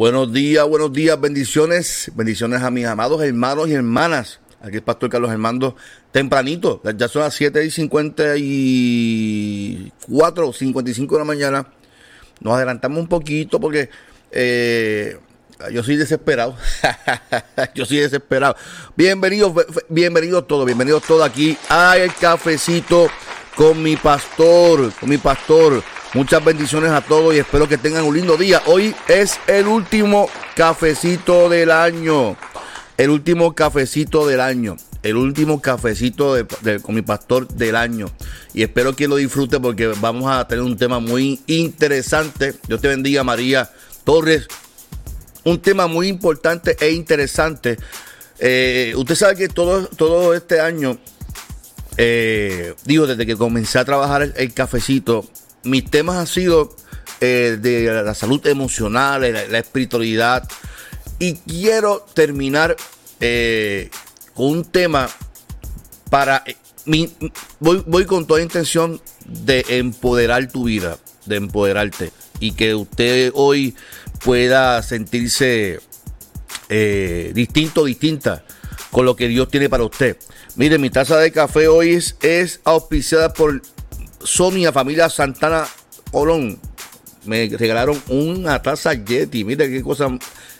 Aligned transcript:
Buenos 0.00 0.32
días, 0.32 0.64
buenos 0.66 0.94
días, 0.94 1.20
bendiciones, 1.20 2.10
bendiciones 2.14 2.62
a 2.62 2.70
mis 2.70 2.86
amados 2.86 3.22
hermanos 3.22 3.68
y 3.68 3.74
hermanas. 3.74 4.40
Aquí 4.62 4.76
el 4.76 4.82
pastor 4.82 5.10
Carlos 5.10 5.30
Hermando, 5.30 5.76
tempranito, 6.10 6.80
ya 6.96 7.06
son 7.06 7.20
las 7.20 7.34
7 7.34 7.66
y 7.66 7.70
54, 7.70 10.52
55 10.54 11.14
de 11.14 11.18
la 11.18 11.24
mañana. 11.26 11.66
Nos 12.40 12.54
adelantamos 12.54 12.98
un 12.98 13.08
poquito 13.08 13.60
porque 13.60 13.90
eh, 14.30 15.18
yo 15.70 15.82
soy 15.82 15.96
desesperado. 15.96 16.56
yo 17.74 17.84
soy 17.84 17.98
desesperado. 17.98 18.56
Bienvenidos, 18.96 19.52
bienvenidos 19.90 20.46
todos, 20.46 20.64
bienvenidos 20.64 21.02
todos 21.02 21.28
aquí 21.28 21.58
al 21.68 22.14
cafecito 22.14 23.10
con 23.54 23.82
mi 23.82 23.96
pastor, 23.96 24.94
con 24.94 25.10
mi 25.10 25.18
pastor. 25.18 25.82
Muchas 26.12 26.44
bendiciones 26.44 26.90
a 26.90 27.02
todos 27.02 27.32
y 27.32 27.38
espero 27.38 27.68
que 27.68 27.78
tengan 27.78 28.02
un 28.02 28.16
lindo 28.16 28.36
día. 28.36 28.60
Hoy 28.66 28.96
es 29.06 29.38
el 29.46 29.68
último 29.68 30.28
cafecito 30.56 31.48
del 31.48 31.70
año. 31.70 32.36
El 32.96 33.10
último 33.10 33.54
cafecito 33.54 34.26
del 34.26 34.40
año. 34.40 34.76
El 35.04 35.14
último 35.14 35.62
cafecito 35.62 36.34
con 36.82 36.96
mi 36.96 37.02
pastor 37.02 37.46
del 37.46 37.76
año. 37.76 38.10
Y 38.54 38.64
espero 38.64 38.96
que 38.96 39.06
lo 39.06 39.16
disfrute 39.16 39.60
porque 39.60 39.86
vamos 40.00 40.28
a 40.28 40.48
tener 40.48 40.64
un 40.64 40.76
tema 40.76 40.98
muy 40.98 41.42
interesante. 41.46 42.54
Dios 42.66 42.80
te 42.80 42.88
bendiga 42.88 43.22
María 43.22 43.70
Torres. 44.02 44.48
Un 45.44 45.60
tema 45.60 45.86
muy 45.86 46.08
importante 46.08 46.76
e 46.80 46.90
interesante. 46.90 47.78
Eh, 48.40 48.94
usted 48.96 49.14
sabe 49.14 49.36
que 49.36 49.48
todo, 49.48 49.86
todo 49.86 50.34
este 50.34 50.60
año, 50.60 50.98
eh, 51.96 52.74
digo, 52.84 53.06
desde 53.06 53.24
que 53.26 53.36
comencé 53.36 53.78
a 53.78 53.84
trabajar 53.84 54.32
el 54.34 54.52
cafecito, 54.52 55.24
mis 55.62 55.84
temas 55.90 56.16
han 56.16 56.26
sido 56.26 56.74
eh, 57.20 57.58
de 57.60 58.02
la 58.02 58.14
salud 58.14 58.44
emocional, 58.46 59.20
la, 59.20 59.58
espiritualidad. 59.58 60.48
Y 61.18 61.34
quiero 61.34 62.06
terminar 62.14 62.76
eh, 63.20 63.90
con 64.34 64.46
un 64.46 64.64
tema 64.64 65.08
para... 66.08 66.42
Eh, 66.46 66.56
voy, 67.58 67.84
voy 67.86 68.06
con 68.06 68.26
toda 68.26 68.40
intención 68.40 69.00
de 69.26 69.64
empoderar 69.68 70.50
tu 70.50 70.64
vida, 70.64 70.98
de 71.26 71.36
empoderarte. 71.36 72.10
Y 72.40 72.52
que 72.52 72.74
usted 72.74 73.32
hoy 73.34 73.76
pueda 74.24 74.82
sentirse 74.82 75.80
distinto, 77.34 77.84
distinta 77.84 78.44
con 78.90 79.04
lo 79.04 79.16
que 79.16 79.28
Dios 79.28 79.48
tiene 79.48 79.68
para 79.68 79.84
usted. 79.84 80.16
Mire, 80.56 80.78
mi 80.78 80.88
taza 80.88 81.18
de 81.18 81.32
café 81.32 81.68
hoy 81.68 82.02
es 82.22 82.60
auspiciada 82.64 83.32
por 83.32 83.60
Sonia 84.22 84.72
Familia 84.72 85.08
Santana 85.08 85.66
Olón 86.12 86.58
me 87.24 87.48
regalaron 87.48 88.00
una 88.08 88.62
taza 88.62 88.94
Yeti. 88.94 89.44
Mira 89.44 89.66
qué 89.66 89.82
cosa. 89.82 90.08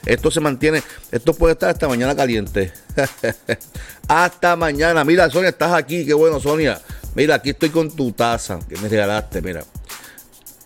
Esto 0.05 0.31
se 0.31 0.41
mantiene. 0.41 0.83
Esto 1.11 1.33
puede 1.35 1.55
estar 1.55 1.71
hasta 1.71 1.89
mañana 1.89 2.15
caliente. 2.15 2.73
hasta 4.09 4.57
mañana. 4.57 5.05
Mira, 5.05 5.31
Sonia, 5.31 5.51
estás 5.51 5.73
aquí. 5.73 6.05
Qué 6.05 6.15
bueno, 6.15 6.41
Sonia. 6.41 6.81
Mira, 7.15 7.37
aquí 7.37 7.51
estoy 7.51 7.71
con 7.71 7.91
tu 7.91 8.13
taza 8.13 8.59
que 8.69 8.77
me 8.77 8.89
regalaste. 8.89 9.41
Mira. 9.43 9.65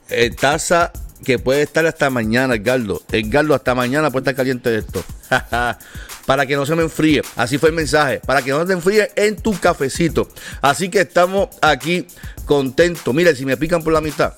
Eh, 0.08 0.30
taza 0.30 0.92
que 1.24 1.38
puede 1.38 1.62
estar 1.62 1.86
hasta 1.86 2.10
mañana, 2.10 2.54
Edgardo. 2.54 3.02
Edgardo, 3.10 3.54
hasta 3.54 3.74
mañana 3.74 4.10
puede 4.10 4.22
estar 4.22 4.34
caliente 4.34 4.76
esto. 4.76 5.02
para 6.26 6.46
que 6.46 6.56
no 6.56 6.66
se 6.66 6.74
me 6.74 6.82
enfríe. 6.82 7.22
Así 7.36 7.58
fue 7.58 7.70
el 7.70 7.74
mensaje. 7.74 8.20
Para 8.24 8.42
que 8.42 8.50
no 8.50 8.66
se 8.66 8.72
enfríe 8.72 9.10
en 9.16 9.36
tu 9.36 9.58
cafecito. 9.58 10.28
Así 10.60 10.88
que 10.88 11.00
estamos 11.00 11.48
aquí 11.60 12.06
contentos. 12.44 13.14
Mira, 13.14 13.34
si 13.34 13.44
me 13.44 13.56
pican 13.56 13.82
por 13.82 13.92
la 13.92 14.00
mitad. 14.00 14.34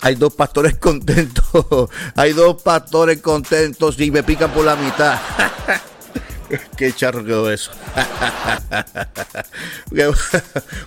Hay 0.00 0.16
dos 0.16 0.34
pastores 0.34 0.76
contentos. 0.78 1.90
Hay 2.16 2.32
dos 2.32 2.62
pastores 2.62 3.20
contentos 3.20 3.98
y 4.00 4.10
me 4.10 4.22
pican 4.22 4.50
por 4.52 4.64
la 4.64 4.76
mitad. 4.76 5.18
Qué 6.76 6.92
charro 6.92 7.24
quedó 7.24 7.50
eso. 7.50 7.70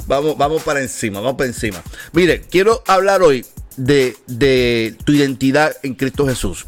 vamos, 0.06 0.38
vamos 0.38 0.62
para 0.62 0.80
encima, 0.80 1.22
vamos 1.22 1.38
para 1.38 1.48
encima. 1.48 1.82
Mire, 2.14 2.42
quiero 2.42 2.84
hablar 2.86 3.24
hoy 3.24 3.44
de, 3.78 4.96
tu 5.04 5.14
identidad 5.14 5.76
en 5.84 5.96
Cristo 5.96 6.28
Jesús. 6.28 6.66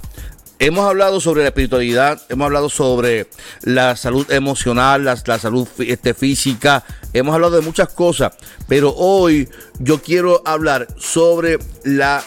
Hemos 0.59 0.85
hablado 0.85 1.21
sobre 1.21 1.43
la 1.43 1.49
espiritualidad, 1.49 2.19
hemos 2.29 2.45
hablado 2.45 2.69
sobre 2.69 3.27
la 3.61 3.95
salud 3.95 4.29
emocional, 4.31 5.05
la, 5.05 5.15
salud 5.15 5.67
este, 5.79 6.15
física, 6.15 6.83
hemos 7.13 7.35
hablado 7.35 7.57
de 7.57 7.61
muchas 7.61 7.89
cosas, 7.89 8.33
pero 8.67 8.91
hoy 8.95 9.47
yo 9.79 10.01
quiero 10.01 10.41
hablar 10.45 10.87
sobre 10.97 11.59
la 11.83 12.23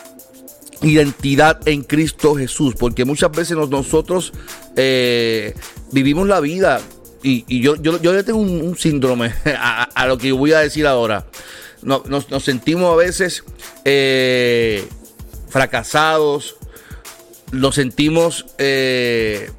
identidad 0.81 1.67
en 1.67 1.83
Cristo 1.83 2.37
Jesús, 2.37 2.75
porque 2.79 3.05
muchas 3.05 3.33
veces 3.33 3.57
nosotros 3.57 4.33
eh, 4.77 5.55
vivimos 5.91 6.29
la 6.29 6.39
vida 6.39 6.81
y, 7.23 7.61
yo, 7.61 7.77
yo, 7.77 8.01
yo, 8.01 8.25
tengo 8.25 8.39
un, 8.39 8.77
síndrome 8.79 9.35
a, 9.45 10.07
lo 10.07 10.17
que 10.17 10.33
voy 10.33 10.53
a 10.53 10.61
decir 10.61 10.87
ahora 10.87 11.27
nos, 11.83 12.45
sentimos 12.45 12.93
a 12.93 12.97
veces 12.97 13.45
eh, 13.85 14.87
fracasados, 15.49 16.57
nos 17.53 17.75
sentimos 17.75 18.47
eh, 18.59 19.51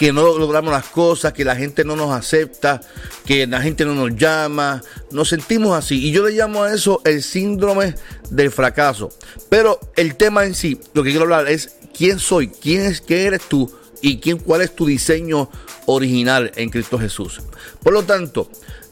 que 0.00 0.12
no 0.12 0.38
logramos 0.38 0.72
las 0.72 0.86
cosas, 0.86 1.32
que 1.32 1.44
la 1.44 1.56
gente 1.56 1.84
no 1.84 1.94
nos 1.94 2.12
acepta, 2.12 2.80
que 3.26 3.46
la 3.46 3.60
gente 3.60 3.84
no 3.84 3.94
nos 3.94 4.16
llama, 4.16 4.82
nos 5.10 5.28
sentimos 5.28 5.76
así. 5.76 6.06
Y 6.06 6.10
yo 6.10 6.24
le 6.26 6.32
llamo 6.32 6.62
a 6.62 6.72
eso 6.72 7.02
el 7.04 7.22
síndrome 7.22 7.94
del 8.30 8.50
fracaso. 8.50 9.10
Pero 9.50 9.78
el 9.96 10.16
tema 10.16 10.46
en 10.46 10.54
sí, 10.54 10.80
lo 10.94 11.02
que 11.02 11.10
quiero 11.10 11.24
hablar 11.24 11.48
es 11.48 11.76
quién 11.96 12.18
soy, 12.18 12.48
quién 12.48 12.82
es, 12.82 13.02
qué 13.02 13.26
eres 13.26 13.42
tú 13.42 13.70
y 14.00 14.20
quién, 14.20 14.38
cuál 14.38 14.62
es 14.62 14.74
tu 14.74 14.86
diseño 14.86 15.50
original 15.84 16.50
en 16.56 16.70
Cristo 16.70 16.98
Jesús. 16.98 17.42
Por 17.82 17.92
lo 17.92 18.02
tanto, 18.02 18.50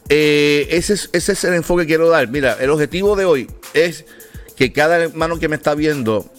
eh, 0.09 0.67
ese, 0.71 0.93
es, 0.93 1.09
ese 1.13 1.33
es 1.33 1.43
el 1.43 1.53
enfoque 1.53 1.83
que 1.83 1.89
quiero 1.89 2.09
dar. 2.09 2.27
Mira, 2.27 2.57
el 2.59 2.71
objetivo 2.71 3.15
de 3.15 3.25
hoy 3.25 3.47
es 3.73 4.05
que 4.55 4.73
cada 4.73 4.97
hermano 5.03 5.39
que 5.39 5.47
me 5.47 5.55
está 5.55 5.75
viendo 5.75 6.29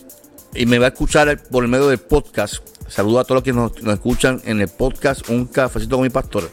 y 0.55 0.67
me 0.67 0.79
va 0.79 0.87
a 0.87 0.89
escuchar 0.91 1.43
por 1.45 1.67
medio 1.69 1.89
del 1.89 1.99
podcast, 1.99 2.57
saludo 2.89 3.21
a 3.21 3.25
todos 3.25 3.37
los 3.37 3.45
que 3.45 3.53
nos, 3.53 3.73
escuchan 3.95 4.43
en 4.45 4.61
el 4.61 4.69
podcast 4.69 5.29
Un 5.29 5.47
Cafecito 5.47 5.97
con 5.97 6.03
mi 6.03 6.11
Pastor, 6.11 6.51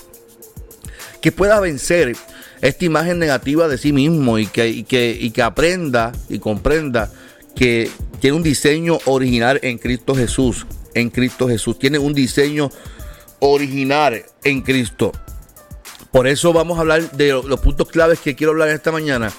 que 1.19 1.31
pueda 1.31 1.59
vencer 1.59 2.16
esta 2.61 2.85
imagen 2.85 3.19
negativa 3.19 3.67
de 3.67 3.77
sí 3.77 3.91
mismo 3.91 4.38
y 4.38 4.47
que, 4.47 4.85
que, 4.85 5.17
y 5.19 5.31
que 5.31 5.41
aprenda 5.41 6.11
y 6.29 6.39
comprenda 6.39 7.11
que 7.56 7.89
tiene 8.19 8.38
un 8.38 8.44
diseño 8.44 9.00
original 9.06 9.59
en 9.63 9.77
Cristo 9.77 10.16
Jesús. 10.16 10.66
En 10.94 11.09
Cristo 11.09 11.47
Jesús. 11.47 11.77
Tiene 11.77 12.00
un 12.00 12.13
diseño 12.13 12.69
original 13.39 14.23
en 14.44 14.61
Cristo. 14.61 15.11
Por 16.17 16.25
eso 16.25 16.51
vamos 16.51 16.79
a 16.79 16.81
hablar 16.81 17.11
de 17.11 17.29
los 17.29 17.59
puntos 17.59 17.89
claves 17.89 18.17
que 18.19 18.35
quiero 18.35 18.50
hablar 18.50 18.69
esta 18.69 18.91
mañana. 18.91 19.31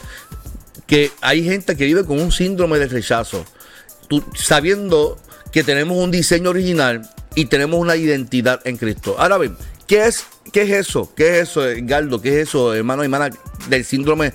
Que 0.87 1.11
hay 1.21 1.43
gente 1.43 1.77
que 1.77 1.85
vive 1.85 2.05
con 2.05 2.21
un 2.21 2.31
síndrome 2.31 2.79
de 2.79 2.87
rechazo. 2.87 3.45
sabiendo 4.37 5.19
que 5.51 5.65
tenemos 5.65 5.99
un 5.99 6.13
diseño 6.13 6.51
original 6.51 7.11
y 7.35 7.47
tenemos 7.47 7.81
una 7.81 7.97
identidad 7.97 8.61
en 8.65 8.77
Cristo. 8.77 9.17
Ahora 9.19 9.39
bien, 9.39 9.57
¿qué 9.89 10.07
es, 10.07 10.25
qué 10.53 10.63
es 10.63 10.71
eso? 10.71 11.13
¿Qué 11.17 11.41
es 11.41 11.49
eso, 11.49 11.63
Galdo? 11.79 12.23
¿Qué 12.23 12.29
es 12.29 12.49
eso, 12.49 12.73
hermano 12.73 13.03
y 13.03 13.07
hermana, 13.07 13.31
del 13.69 13.85
síndrome 13.85 14.33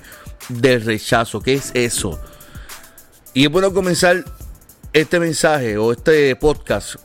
de 0.50 0.80
rechazo? 0.80 1.40
¿Qué 1.40 1.54
es 1.54 1.70
eso? 1.72 2.20
Y 3.32 3.46
es 3.46 3.50
bueno 3.50 3.72
comenzar 3.72 4.22
este 4.92 5.18
mensaje 5.18 5.78
o 5.78 5.92
este 5.92 6.36
podcast 6.36 6.96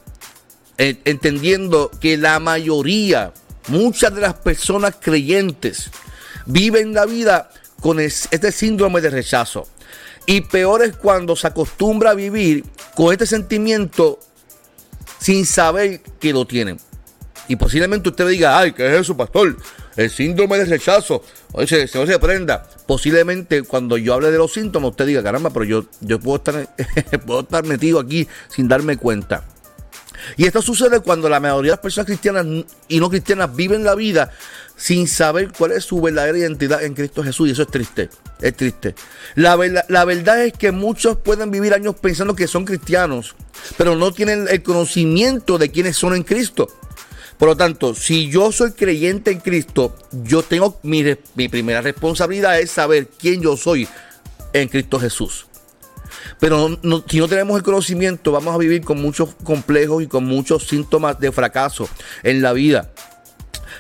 entendiendo 0.78 1.92
que 2.02 2.18
la 2.18 2.40
mayoría 2.40 3.31
Muchas 3.68 4.16
de 4.16 4.22
las 4.22 4.34
personas 4.36 4.96
creyentes 5.00 5.92
viven 6.46 6.94
la 6.94 7.06
vida 7.06 7.50
con 7.82 8.00
este 8.00 8.52
síndrome 8.52 9.02
de 9.02 9.10
rechazo. 9.10 9.68
Y 10.26 10.42
peor 10.42 10.84
es 10.84 10.96
cuando 10.96 11.36
se 11.36 11.48
acostumbra 11.48 12.12
a 12.12 12.14
vivir 12.14 12.64
con 12.96 13.12
este 13.12 13.26
sentimiento 13.26 14.20
sin 15.20 15.46
saber 15.46 16.02
que 16.20 16.34
lo 16.34 16.46
tienen. 16.46 16.78
Y 17.48 17.56
posiblemente 17.56 18.10
usted 18.10 18.28
diga, 18.28 18.60
ay, 18.60 18.74
¿qué 18.74 18.86
es 18.94 19.02
eso, 19.02 19.18
pastor? 19.18 19.58
El 19.96 20.10
síndrome 20.12 20.60
de 20.60 20.66
rechazo. 20.66 21.24
Oye, 21.52 21.88
se, 21.88 21.98
no 21.98 22.06
se 22.06 22.20
prenda. 22.20 22.64
Posiblemente 22.86 23.64
cuando 23.64 23.98
yo 23.98 24.14
hable 24.14 24.32
de 24.32 24.38
los 24.38 24.54
síntomas, 24.54 24.92
usted 24.92 25.08
diga, 25.08 25.24
caramba, 25.24 25.50
pero 25.50 25.66
yo, 25.66 25.86
yo 26.00 26.20
puedo, 26.20 26.38
estar, 26.38 26.76
puedo 27.26 27.40
estar 27.42 27.66
metido 27.66 28.00
aquí 28.00 28.28
sin 28.50 28.68
darme 28.68 28.98
cuenta. 28.98 29.44
Y 30.38 30.45
esto 30.45 30.62
sucede 30.62 31.00
cuando 31.00 31.30
la 31.30 31.39
mayoría 31.39 31.71
de 31.71 31.75
las 31.75 31.80
personas 31.80 32.07
cristianas 32.07 32.45
y 32.88 33.00
no 33.00 33.10
cristianas 33.10 33.56
viven 33.56 33.83
la 33.83 33.95
vida 33.95 34.31
sin 34.75 35.07
saber 35.07 35.51
cuál 35.51 35.74
es 35.74 35.83
su 35.83 36.01
verdadera 36.01 36.38
identidad 36.38 36.83
en 36.83 36.94
Cristo 36.94 37.24
Jesús. 37.24 37.50
Y 37.50 37.51
eso 37.51 37.63
es 37.63 37.68
triste, 37.68 38.10
es 38.42 38.56
triste. 38.56 38.95
La, 39.36 39.56
verdad 39.56 40.44
es 40.44 40.54
que 40.54 40.71
muchos 40.71 41.18
pueden 41.18 41.51
vivir 41.51 41.74
años 41.74 41.95
pensando 42.01 42.36
que 42.36 42.48
son 42.48 42.66
cristianos, 42.66 43.36
pero 43.77 43.95
no 43.95 44.12
tienen 44.12 44.48
el 44.50 44.63
conocimiento 44.63 45.57
de 45.57 45.69
quiénes 45.69 45.98
son 45.98 46.16
en 46.16 46.24
Cristo. 46.24 46.68
Por 47.38 47.50
lo 47.50 47.57
tanto, 47.57 47.95
si 47.95 48.30
yo 48.30 48.51
soy 48.51 48.72
creyente 48.72 49.31
en 49.31 49.39
Cristo, 49.39 49.95
yo 50.12 50.44
tengo 50.44 50.80
mi 50.83 51.48
primera 51.48 51.81
responsabilidad 51.81 52.60
es 52.60 52.72
saber 52.72 53.07
quién 53.07 53.42
yo 53.42 53.56
soy 53.56 53.88
en 54.54 54.68
Cristo 54.68 55.00
Jesús. 55.00 55.49
Pero 56.39 56.80
si 57.07 57.19
no 57.19 57.27
tenemos 57.27 57.57
el 57.57 57.63
conocimiento, 57.63 58.31
vamos 58.31 58.54
a 58.54 58.57
vivir 58.57 58.81
con 58.83 59.01
muchos 59.01 59.36
complejos 59.44 60.04
y 60.04 60.07
con 60.07 60.25
muchos 60.25 60.68
síntomas 60.68 61.19
de 61.19 61.31
fracaso 61.31 61.89
en 62.24 62.42
la 62.42 62.54
vida. 62.54 62.92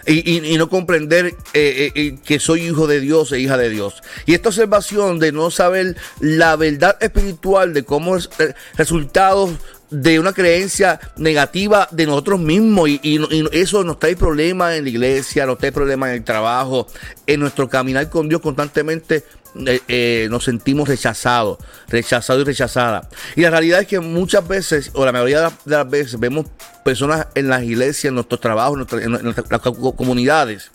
Y, 0.05 0.57
no 0.57 0.69
comprender 0.69 1.27
eh, 1.27 1.33
eh, 1.53 1.91
eh, 1.93 2.17
que 2.25 2.39
soy 2.39 2.61
hijo 2.61 2.87
de 2.87 2.99
Dios 2.99 3.31
e 3.31 3.39
hija 3.39 3.57
de 3.57 3.69
Dios. 3.69 4.01
Y 4.25 4.33
esta 4.33 4.49
observación 4.49 5.19
de 5.19 5.31
no 5.31 5.51
saber 5.51 5.97
la 6.19 6.55
verdad 6.55 6.97
espiritual 6.99 7.73
de 7.73 7.83
cómo 7.83 8.15
es 8.15 8.29
resultados 8.75 9.51
de 9.89 10.19
una 10.19 10.33
creencia 10.33 10.99
negativa 11.17 11.87
de 11.91 12.05
nosotros 12.05 12.39
mismos 12.39 12.89
y, 12.89 13.19
eso 13.51 13.83
nos 13.83 13.99
trae 13.99 14.15
problemas 14.15 14.75
en 14.75 14.83
la 14.83 14.89
iglesia, 14.89 15.45
nos 15.45 15.57
trae 15.57 15.71
problemas 15.71 16.09
en 16.09 16.15
el 16.15 16.23
trabajo, 16.23 16.87
en 17.25 17.39
nuestro 17.39 17.67
caminar 17.67 18.09
con 18.09 18.29
Dios 18.29 18.41
constantemente 18.41 19.23
eh, 19.55 19.81
eh, 19.87 20.27
nos 20.29 20.43
sentimos 20.43 20.87
rechazados, 20.87 21.57
rechazados 21.87 22.43
y 22.43 22.45
rechazadas. 22.45 23.07
Y 23.35 23.41
la 23.41 23.49
realidad 23.49 23.81
es 23.81 23.87
que 23.87 23.99
muchas 23.99 24.47
veces, 24.47 24.91
o 24.93 25.05
la 25.05 25.11
mayoría 25.11 25.51
de 25.65 25.75
las 25.75 25.89
veces, 25.89 26.19
vemos 26.19 26.45
personas 26.83 27.27
en 27.33 27.49
las 27.49 27.63
iglesias, 27.63 28.05
en 28.05 28.15
nuestros 28.15 28.39
trabajos, 28.39 28.79
en, 28.93 29.11
nuestras, 29.11 29.61
comunidades, 29.61 30.69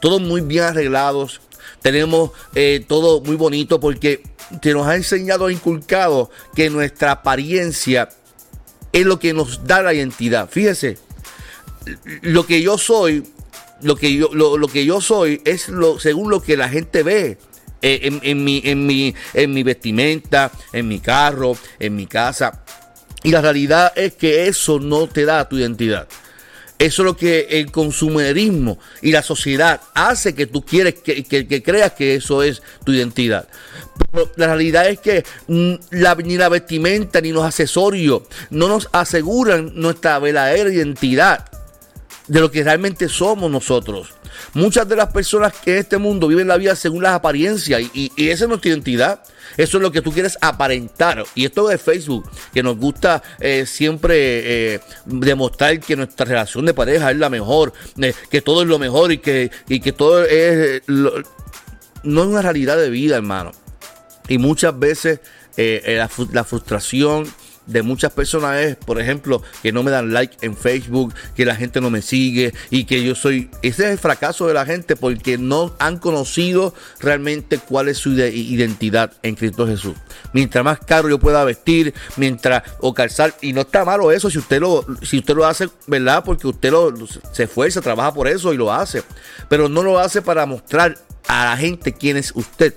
todos 0.00 0.20
muy 0.20 0.42
bien 0.42 0.64
arreglados, 0.64 1.40
tenemos 1.82 2.30
eh, 2.54 2.84
todo 2.86 3.20
muy 3.20 3.36
bonito 3.36 3.80
porque 3.80 4.22
se 4.62 4.72
nos 4.72 4.86
ha 4.86 4.94
enseñado, 4.94 5.50
inculcado 5.50 6.30
que 6.54 6.70
nuestra 6.70 7.10
apariencia 7.10 8.08
es 8.94 9.04
lo 9.04 9.18
que 9.18 9.34
nos 9.34 9.66
da 9.66 9.82
la 9.82 9.92
identidad. 9.92 10.48
Fíjese, 10.48 10.96
lo 12.22 12.46
que 12.46 12.62
yo 12.62 12.78
soy, 12.78 13.24
lo 13.82 13.96
que 13.96 14.14
yo, 14.14 14.32
lo 14.32 14.68
que 14.68 14.86
yo 14.86 15.00
soy 15.00 15.42
es 15.44 15.68
lo, 15.68 15.98
según 15.98 16.30
lo 16.30 16.40
que 16.40 16.56
la 16.56 16.68
gente 16.68 17.02
ve. 17.02 17.36
Eh, 17.86 18.18
en, 18.22 18.42
mi, 18.42 18.62
en, 18.64 18.86
mi, 18.86 19.14
en 19.34 19.52
mi 19.52 19.62
vestimenta, 19.62 20.50
en 20.72 20.88
mi 20.88 21.00
carro, 21.00 21.54
en 21.78 21.94
mi 21.94 22.06
casa. 22.06 22.64
Y 23.22 23.30
la 23.30 23.42
realidad 23.42 23.92
es 23.94 24.14
que 24.14 24.46
eso 24.46 24.80
no 24.80 25.06
te 25.06 25.26
da 25.26 25.46
tu 25.46 25.58
identidad. 25.58 26.08
Eso 26.78 27.02
es 27.02 27.06
lo 27.06 27.16
que 27.16 27.46
el 27.50 27.70
consumerismo 27.70 28.78
y 29.00 29.12
la 29.12 29.22
sociedad 29.22 29.80
hace 29.94 30.34
que 30.34 30.46
tú 30.46 30.64
quieres 30.64 30.94
que, 30.94 31.62
creas 31.62 31.92
que 31.92 32.16
eso 32.16 32.42
es 32.42 32.62
tu 32.84 32.92
identidad. 32.92 33.48
Pero 34.10 34.30
la 34.36 34.46
realidad 34.48 34.88
es 34.88 34.98
que 34.98 35.24
mm, 35.46 35.74
ni 36.24 36.36
la 36.36 36.48
vestimenta 36.48 37.20
ni 37.20 37.32
los 37.32 37.44
accesorios 37.44 38.22
no 38.50 38.68
nos 38.68 38.88
aseguran 38.92 39.72
nuestra 39.74 40.18
verdadera 40.18 40.72
identidad 40.72 41.44
de 42.26 42.40
lo 42.40 42.50
que 42.50 42.64
realmente 42.64 43.08
somos 43.08 43.50
nosotros. 43.50 44.14
Muchas 44.54 44.88
de 44.88 44.96
las 44.96 45.12
personas 45.12 45.52
que 45.52 45.72
en 45.72 45.78
este 45.78 45.98
mundo 45.98 46.26
viven 46.26 46.48
la 46.48 46.56
vida 46.56 46.74
según 46.74 47.02
las 47.02 47.14
apariencias 47.14 47.82
y, 47.92 48.10
esa 48.16 48.44
es 48.44 48.48
nuestra 48.48 48.70
identidad. 48.70 49.22
Eso 49.56 49.76
es 49.76 49.82
lo 49.82 49.92
que 49.92 50.02
tú 50.02 50.10
quieres 50.10 50.36
aparentar. 50.40 51.24
Y 51.34 51.44
esto 51.44 51.68
de 51.68 51.78
Facebook, 51.78 52.28
que 52.52 52.62
nos 52.62 52.76
gusta 52.76 53.22
eh, 53.38 53.66
siempre 53.66 54.74
eh, 54.74 54.80
demostrar 55.04 55.78
que 55.80 55.96
nuestra 55.96 56.26
relación 56.26 56.66
de 56.66 56.74
pareja 56.74 57.10
es 57.10 57.18
la 57.18 57.30
mejor, 57.30 57.72
eh, 58.00 58.14
que 58.30 58.42
todo 58.42 58.62
es 58.62 58.68
lo 58.68 58.78
mejor 58.78 59.12
y 59.12 59.18
que, 59.18 59.50
y 59.68 59.80
que 59.80 59.92
todo 59.92 60.24
es... 60.24 60.82
no 60.88 62.22
es 62.22 62.28
una 62.28 62.42
realidad 62.42 62.76
de 62.78 62.90
vida, 62.90 63.16
hermano. 63.16 63.52
Y 64.28 64.38
muchas 64.38 64.76
veces 64.78 65.20
la, 65.56 66.10
la 66.32 66.44
frustración 66.44 67.26
de 67.66 67.82
muchas 67.82 68.12
personas 68.12 68.60
es, 68.60 68.76
por 68.76 69.00
ejemplo, 69.00 69.42
que 69.62 69.72
no 69.72 69.82
me 69.82 69.90
dan 69.90 70.12
like 70.12 70.36
en 70.42 70.56
Facebook, 70.56 71.14
que 71.34 71.44
la 71.44 71.56
gente 71.56 71.80
no 71.80 71.90
me 71.90 72.02
sigue 72.02 72.52
y 72.70 72.84
que 72.84 73.02
yo 73.02 73.14
soy... 73.14 73.50
Ese 73.62 73.84
es 73.84 73.90
el 73.92 73.98
fracaso 73.98 74.46
de 74.46 74.54
la 74.54 74.66
gente 74.66 74.96
porque 74.96 75.38
no 75.38 75.74
han 75.78 75.98
conocido 75.98 76.74
realmente 77.00 77.58
cuál 77.58 77.88
es 77.88 77.98
su 77.98 78.12
identidad 78.12 79.12
en 79.22 79.34
Cristo 79.34 79.66
Jesús. 79.66 79.94
Mientras 80.32 80.64
más 80.64 80.78
caro 80.80 81.08
yo 81.08 81.18
pueda 81.18 81.44
vestir, 81.44 81.94
mientras 82.16 82.62
o 82.80 82.92
calzar, 82.94 83.34
y 83.40 83.52
no 83.52 83.62
está 83.62 83.84
malo 83.84 84.12
eso 84.12 84.30
si 84.30 84.38
usted 84.38 84.60
lo, 84.60 84.84
si 85.02 85.18
usted 85.18 85.34
lo 85.34 85.46
hace, 85.46 85.68
¿verdad? 85.86 86.22
Porque 86.24 86.46
usted 86.46 86.70
lo, 86.70 86.92
se 87.32 87.44
esfuerza, 87.44 87.80
trabaja 87.80 88.12
por 88.12 88.28
eso 88.28 88.52
y 88.52 88.56
lo 88.56 88.72
hace, 88.72 89.02
pero 89.48 89.68
no 89.68 89.82
lo 89.82 89.98
hace 89.98 90.22
para 90.22 90.46
mostrar 90.46 90.98
a 91.26 91.44
la 91.46 91.56
gente 91.56 91.92
quién 91.92 92.16
es 92.16 92.32
usted. 92.34 92.74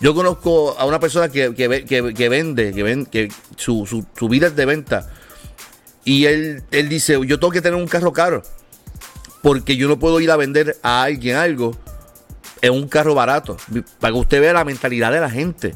Yo 0.00 0.14
conozco 0.14 0.76
a 0.78 0.84
una 0.84 1.00
persona 1.00 1.28
que, 1.28 1.54
que, 1.54 1.84
que, 1.84 2.28
vende, 2.28 2.72
que, 2.72 2.82
vende, 2.82 3.10
que 3.10 3.32
su, 3.56 4.04
su, 4.14 4.28
vida 4.28 4.46
es 4.46 4.56
de 4.56 4.64
venta. 4.64 5.10
Y 6.04 6.26
él, 6.26 6.62
él 6.70 6.88
dice, 6.88 7.18
yo 7.26 7.38
tengo 7.40 7.50
que 7.50 7.60
tener 7.60 7.78
un 7.78 7.88
carro 7.88 8.12
caro. 8.12 8.42
Porque 9.42 9.76
yo 9.76 9.88
no 9.88 9.98
puedo 9.98 10.20
ir 10.20 10.30
a 10.30 10.36
vender 10.36 10.76
a 10.82 11.02
alguien 11.02 11.36
algo 11.36 11.76
en 12.62 12.72
un 12.72 12.88
carro 12.88 13.14
barato. 13.14 13.56
Para 13.98 14.12
que 14.12 14.18
usted 14.18 14.40
vea 14.40 14.52
la 14.52 14.64
mentalidad 14.64 15.12
de 15.12 15.20
la 15.20 15.30
gente. 15.30 15.74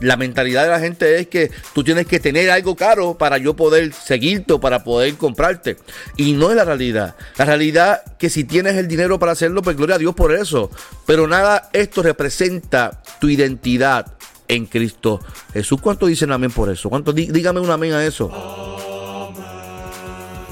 La 0.00 0.16
mentalidad 0.16 0.62
de 0.62 0.68
la 0.68 0.80
gente 0.80 1.18
es 1.18 1.28
que 1.28 1.50
tú 1.74 1.82
tienes 1.82 2.06
que 2.06 2.20
tener 2.20 2.50
algo 2.50 2.76
caro 2.76 3.16
para 3.16 3.38
yo 3.38 3.54
poder 3.54 3.92
seguirte 3.92 4.52
o 4.54 4.60
para 4.60 4.84
poder 4.84 5.14
comprarte. 5.14 5.76
Y 6.16 6.32
no 6.32 6.50
es 6.50 6.56
la 6.56 6.64
realidad. 6.64 7.16
La 7.38 7.44
realidad 7.46 8.02
que 8.18 8.28
si 8.28 8.44
tienes 8.44 8.76
el 8.76 8.88
dinero 8.88 9.18
para 9.18 9.32
hacerlo, 9.32 9.62
pues 9.62 9.76
gloria 9.76 9.96
a 9.96 9.98
Dios 9.98 10.14
por 10.14 10.34
eso. 10.34 10.70
Pero 11.06 11.26
nada, 11.26 11.70
esto 11.72 12.02
representa 12.02 13.02
tu 13.20 13.28
identidad 13.28 14.06
en 14.48 14.66
Cristo 14.66 15.20
Jesús. 15.52 15.80
¿Cuánto 15.80 16.06
dicen 16.06 16.32
amén 16.32 16.50
por 16.50 16.70
eso? 16.70 16.88
¿Cuánto? 16.88 17.12
Dígame 17.12 17.60
un 17.60 17.70
amén 17.70 17.92
a 17.92 18.04
eso. 18.04 18.30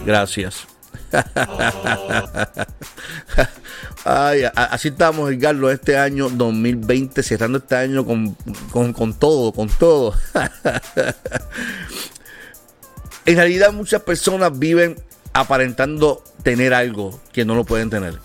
Gracias. 0.06 0.74
Ay, 4.05 4.43
así 4.55 4.88
estamos, 4.88 5.32
Edgardo, 5.32 5.70
este 5.70 5.96
año 5.96 6.28
2020, 6.28 7.22
cerrando 7.22 7.56
este 7.58 7.76
año 7.76 8.05
con, 8.05 8.37
todo, 9.19 9.52
con 9.52 9.69
todo. 9.69 10.14
en 13.26 13.37
realidad 13.37 13.72
muchas 13.72 14.02
personas 14.02 14.58
viven 14.58 14.96
aparentando 15.32 16.25
tener 16.43 16.75
algo 16.75 17.21
que 17.33 17.44
no 17.44 17.54
lo 17.54 17.64
pueden 17.64 17.90
tener. 17.90 18.18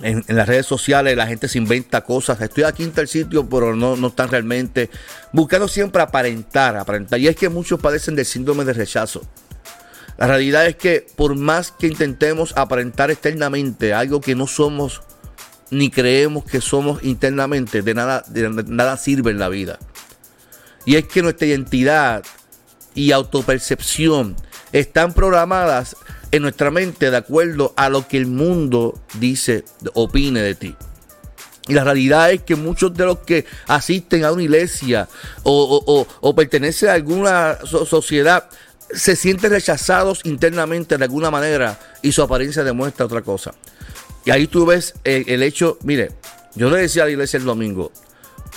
En, 0.00 0.24
las 0.28 0.48
redes 0.48 0.66
sociales 0.66 1.16
la 1.16 1.26
gente 1.26 1.48
se 1.48 1.58
inventa 1.58 2.02
cosas. 2.02 2.40
Estoy 2.40 2.64
aquí 2.64 2.82
en 2.82 2.92
tal 2.92 3.08
sitio, 3.08 3.48
pero 3.48 3.76
no, 3.76 3.96
no 3.96 4.08
están 4.08 4.30
realmente 4.30 4.90
buscando 5.32 5.68
siempre 5.68 6.02
aparentar, 6.02 6.76
aparentar. 6.76 7.20
Y 7.20 7.28
es 7.28 7.36
que 7.36 7.48
muchos 7.48 7.80
padecen 7.80 8.16
del 8.16 8.26
síndrome 8.26 8.64
de 8.64 8.72
rechazo. 8.72 9.22
La 10.18 10.26
realidad 10.26 10.66
es 10.66 10.76
que 10.76 11.06
por 11.16 11.36
más 11.36 11.70
que 11.70 11.86
intentemos 11.86 12.52
aparentar 12.56 13.10
externamente 13.10 13.94
algo 13.94 14.20
que 14.20 14.34
no 14.34 14.46
somos 14.46 15.00
ni 15.70 15.90
creemos 15.90 16.44
que 16.44 16.60
somos 16.60 17.04
internamente, 17.04 17.82
de 17.82 17.94
nada, 17.94 18.24
de 18.28 18.48
nada 18.50 18.96
sirve 18.96 19.30
en 19.30 19.38
la 19.38 19.48
vida. 19.48 19.78
Y 20.84 20.96
es 20.96 21.06
que 21.06 21.22
nuestra 21.22 21.46
identidad 21.46 22.24
y 22.94 23.12
autopercepción 23.12 24.34
están 24.72 25.12
programadas 25.12 25.96
en 26.30 26.42
nuestra 26.42 26.70
mente 26.70 27.10
de 27.10 27.16
acuerdo 27.16 27.72
a 27.76 27.88
lo 27.88 28.08
que 28.08 28.16
el 28.16 28.26
mundo 28.26 29.00
dice, 29.20 29.64
opine 29.94 30.40
de 30.40 30.54
ti. 30.54 30.76
Y 31.68 31.74
la 31.74 31.84
realidad 31.84 32.32
es 32.32 32.42
que 32.42 32.56
muchos 32.56 32.94
de 32.94 33.04
los 33.04 33.18
que 33.18 33.44
asisten 33.66 34.24
a 34.24 34.32
una 34.32 34.42
iglesia 34.42 35.06
o, 35.42 36.34
pertenecen 36.34 36.88
a 36.88 36.94
alguna 36.94 37.58
sociedad 37.66 38.48
se 38.92 39.16
sienten 39.16 39.50
rechazados 39.50 40.20
internamente 40.24 40.96
de 40.96 41.04
alguna 41.04 41.30
manera 41.30 41.78
y 42.02 42.12
su 42.12 42.22
apariencia 42.22 42.64
demuestra 42.64 43.06
otra 43.06 43.22
cosa. 43.22 43.52
Y 44.24 44.30
ahí 44.30 44.46
tú 44.46 44.66
ves 44.66 44.94
el, 45.04 45.42
hecho, 45.42 45.78
mire, 45.82 46.10
yo 46.54 46.70
le 46.70 46.78
decía 46.78 47.02
a 47.02 47.06
la 47.06 47.12
iglesia 47.12 47.38
el 47.38 47.44
domingo, 47.44 47.92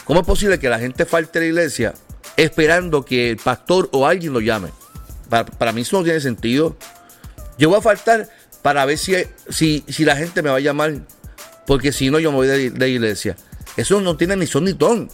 ¿cómo 0.06 0.22
es 0.22 0.26
posible 0.26 0.60
que 0.60 0.70
la 0.70 0.80
gente 0.80 1.06
falte 1.06 1.40
a 1.40 1.42
la 1.42 1.48
iglesia 1.48 1.94
esperando 2.38 3.06
que 3.06 3.32
el 3.32 3.38
pastor 3.38 3.90
o 3.92 4.06
alguien 4.06 4.34
lo 4.34 4.42
llame? 4.42 4.70
Para, 5.30 5.72
mí 5.72 5.82
eso 5.82 5.98
no 5.98 6.04
tiene 6.04 6.20
sentido. 6.20 6.76
Yo 7.58 7.70
voy 7.70 7.80
a 7.80 7.82
faltar 7.82 8.30
para 8.62 8.84
ver 8.86 8.98
si, 8.98 9.16
si, 9.50 9.86
si 9.88 10.04
la 10.04 10.18
gente 10.18 10.42
me 10.42 10.50
va 10.50 10.58
a 10.58 10.60
llamar, 10.60 10.94
porque 11.66 11.94
si 11.94 12.10
no 12.10 12.20
yo 12.20 12.32
me 12.32 12.38
voy 12.38 12.48
de, 12.48 12.70
de 12.70 12.90
iglesia. 12.90 13.38
Eso 13.78 14.02
no 14.02 14.18
tiene 14.18 14.36
ni 14.36 14.48
son 14.48 14.66
ni 14.66 14.74
ton. 14.74 15.10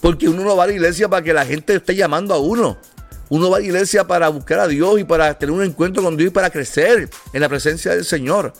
Porque 0.00 0.28
uno 0.28 0.42
no 0.42 0.56
va 0.56 0.64
a 0.64 0.66
la 0.66 0.72
iglesia 0.72 1.08
para 1.08 1.22
que 1.22 1.32
la 1.32 1.46
gente 1.46 1.76
esté 1.76 1.94
llamando 1.94 2.34
a 2.34 2.38
uno. 2.38 2.76
Uno 3.32 3.48
va 3.48 3.56
a 3.56 3.60
la 3.60 3.64
iglesia 3.64 4.06
para 4.06 4.28
buscar 4.28 4.60
a 4.60 4.68
Dios 4.68 5.00
y 5.00 5.04
para 5.04 5.32
tener 5.38 5.54
un 5.54 5.62
encuentro 5.62 6.02
con 6.02 6.18
Dios 6.18 6.28
y 6.28 6.34
para 6.34 6.50
crecer 6.50 7.08
en 7.32 7.40
la 7.40 7.48
presencia 7.48 7.92
del 7.92 8.04
Señor. 8.04 8.52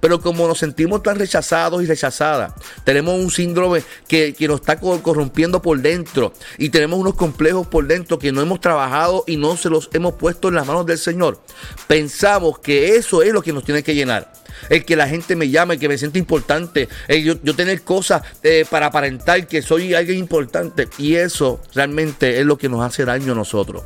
Pero 0.00 0.20
como 0.20 0.46
nos 0.46 0.58
sentimos 0.58 1.02
tan 1.02 1.18
rechazados 1.18 1.82
y 1.82 1.86
rechazadas, 1.86 2.52
tenemos 2.84 3.14
un 3.14 3.30
síndrome 3.30 3.82
que, 4.06 4.34
que 4.34 4.48
nos 4.48 4.60
está 4.60 4.78
corrompiendo 4.78 5.62
por 5.62 5.80
dentro 5.80 6.32
y 6.58 6.70
tenemos 6.70 6.98
unos 6.98 7.14
complejos 7.14 7.66
por 7.66 7.86
dentro 7.86 8.18
que 8.18 8.32
no 8.32 8.40
hemos 8.40 8.60
trabajado 8.60 9.24
y 9.26 9.36
no 9.36 9.56
se 9.56 9.70
los 9.70 9.90
hemos 9.92 10.14
puesto 10.14 10.48
en 10.48 10.54
las 10.54 10.66
manos 10.66 10.86
del 10.86 10.98
Señor. 10.98 11.40
Pensamos 11.86 12.58
que 12.58 12.96
eso 12.96 13.22
es 13.22 13.32
lo 13.32 13.42
que 13.42 13.52
nos 13.52 13.64
tiene 13.64 13.82
que 13.82 13.94
llenar 13.94 14.32
el 14.68 14.84
que 14.84 14.96
la 14.96 15.08
gente 15.08 15.36
me 15.36 15.48
llame, 15.48 15.78
que 15.78 15.88
me 15.88 15.98
siente 15.98 16.18
importante, 16.18 16.88
yo, 17.08 17.36
tener 17.56 17.82
cosas 17.82 18.22
eh, 18.42 18.64
para 18.68 18.86
aparentar 18.86 19.46
que 19.46 19.62
soy 19.62 19.94
alguien 19.94 20.18
importante. 20.18 20.88
Y 20.98 21.14
eso 21.14 21.60
realmente 21.74 22.40
es 22.40 22.46
lo 22.46 22.58
que 22.58 22.68
nos 22.68 22.82
hace 22.82 23.04
daño 23.04 23.32
a 23.32 23.36
nosotros. 23.36 23.84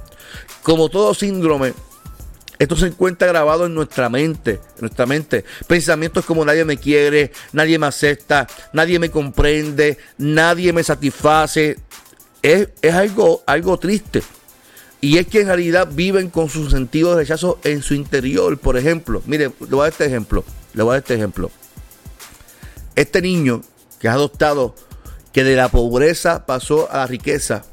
Como 0.63 0.89
todo 0.89 1.15
síndrome, 1.15 1.73
esto 2.61 2.77
se 2.77 2.89
encuentra 2.89 3.27
grabado 3.27 3.65
en 3.65 3.75
nuestra 3.75 4.11
mente, 4.11 4.51
en 4.51 4.81
nuestra 4.83 5.07
mente. 5.07 5.47
Pensamientos 5.67 6.27
como 6.27 6.45
nadie 6.45 6.67
me 6.67 6.77
quiere, 6.77 7.33
nadie 7.55 7.79
me 7.79 7.87
acepta, 7.87 8.47
nadie 8.75 8.99
me 8.99 9.11
comprende, 9.11 9.97
nadie 10.19 10.71
me 10.75 10.85
satisface. 10.85 11.79
Es, 12.43 12.69
algo, 12.93 13.43
algo 13.47 13.79
triste. 13.79 14.23
Y 15.01 15.17
es 15.17 15.27
que 15.27 15.41
en 15.41 15.47
realidad 15.47 15.89
viven 15.91 16.29
con 16.29 16.51
su 16.51 16.69
sentido 16.69 17.13
de 17.13 17.23
rechazo 17.23 17.59
en 17.65 17.83
su 17.83 17.95
interior. 17.95 18.59
Por 18.59 18.77
ejemplo, 18.77 19.23
mire, 19.25 19.51
le 19.59 19.67
voy 19.67 19.79
a 19.79 19.83
dar 19.85 19.93
este 19.93 20.05
ejemplo. 20.05 20.45
Le 20.75 20.83
voy 20.83 20.91
a 20.91 20.93
dar 20.97 21.03
este 21.03 21.15
ejemplo. 21.15 21.51
Este 22.95 23.23
niño 23.23 23.63
que 23.99 24.09
es 24.09 24.13
adoptado, 24.13 24.75
que 25.33 25.45
de 25.45 25.57
la 25.57 25.71
pobreza 25.71 26.45
pasó 26.45 26.93
a 26.93 26.99
la 26.99 27.07
riqueza, 27.07 27.65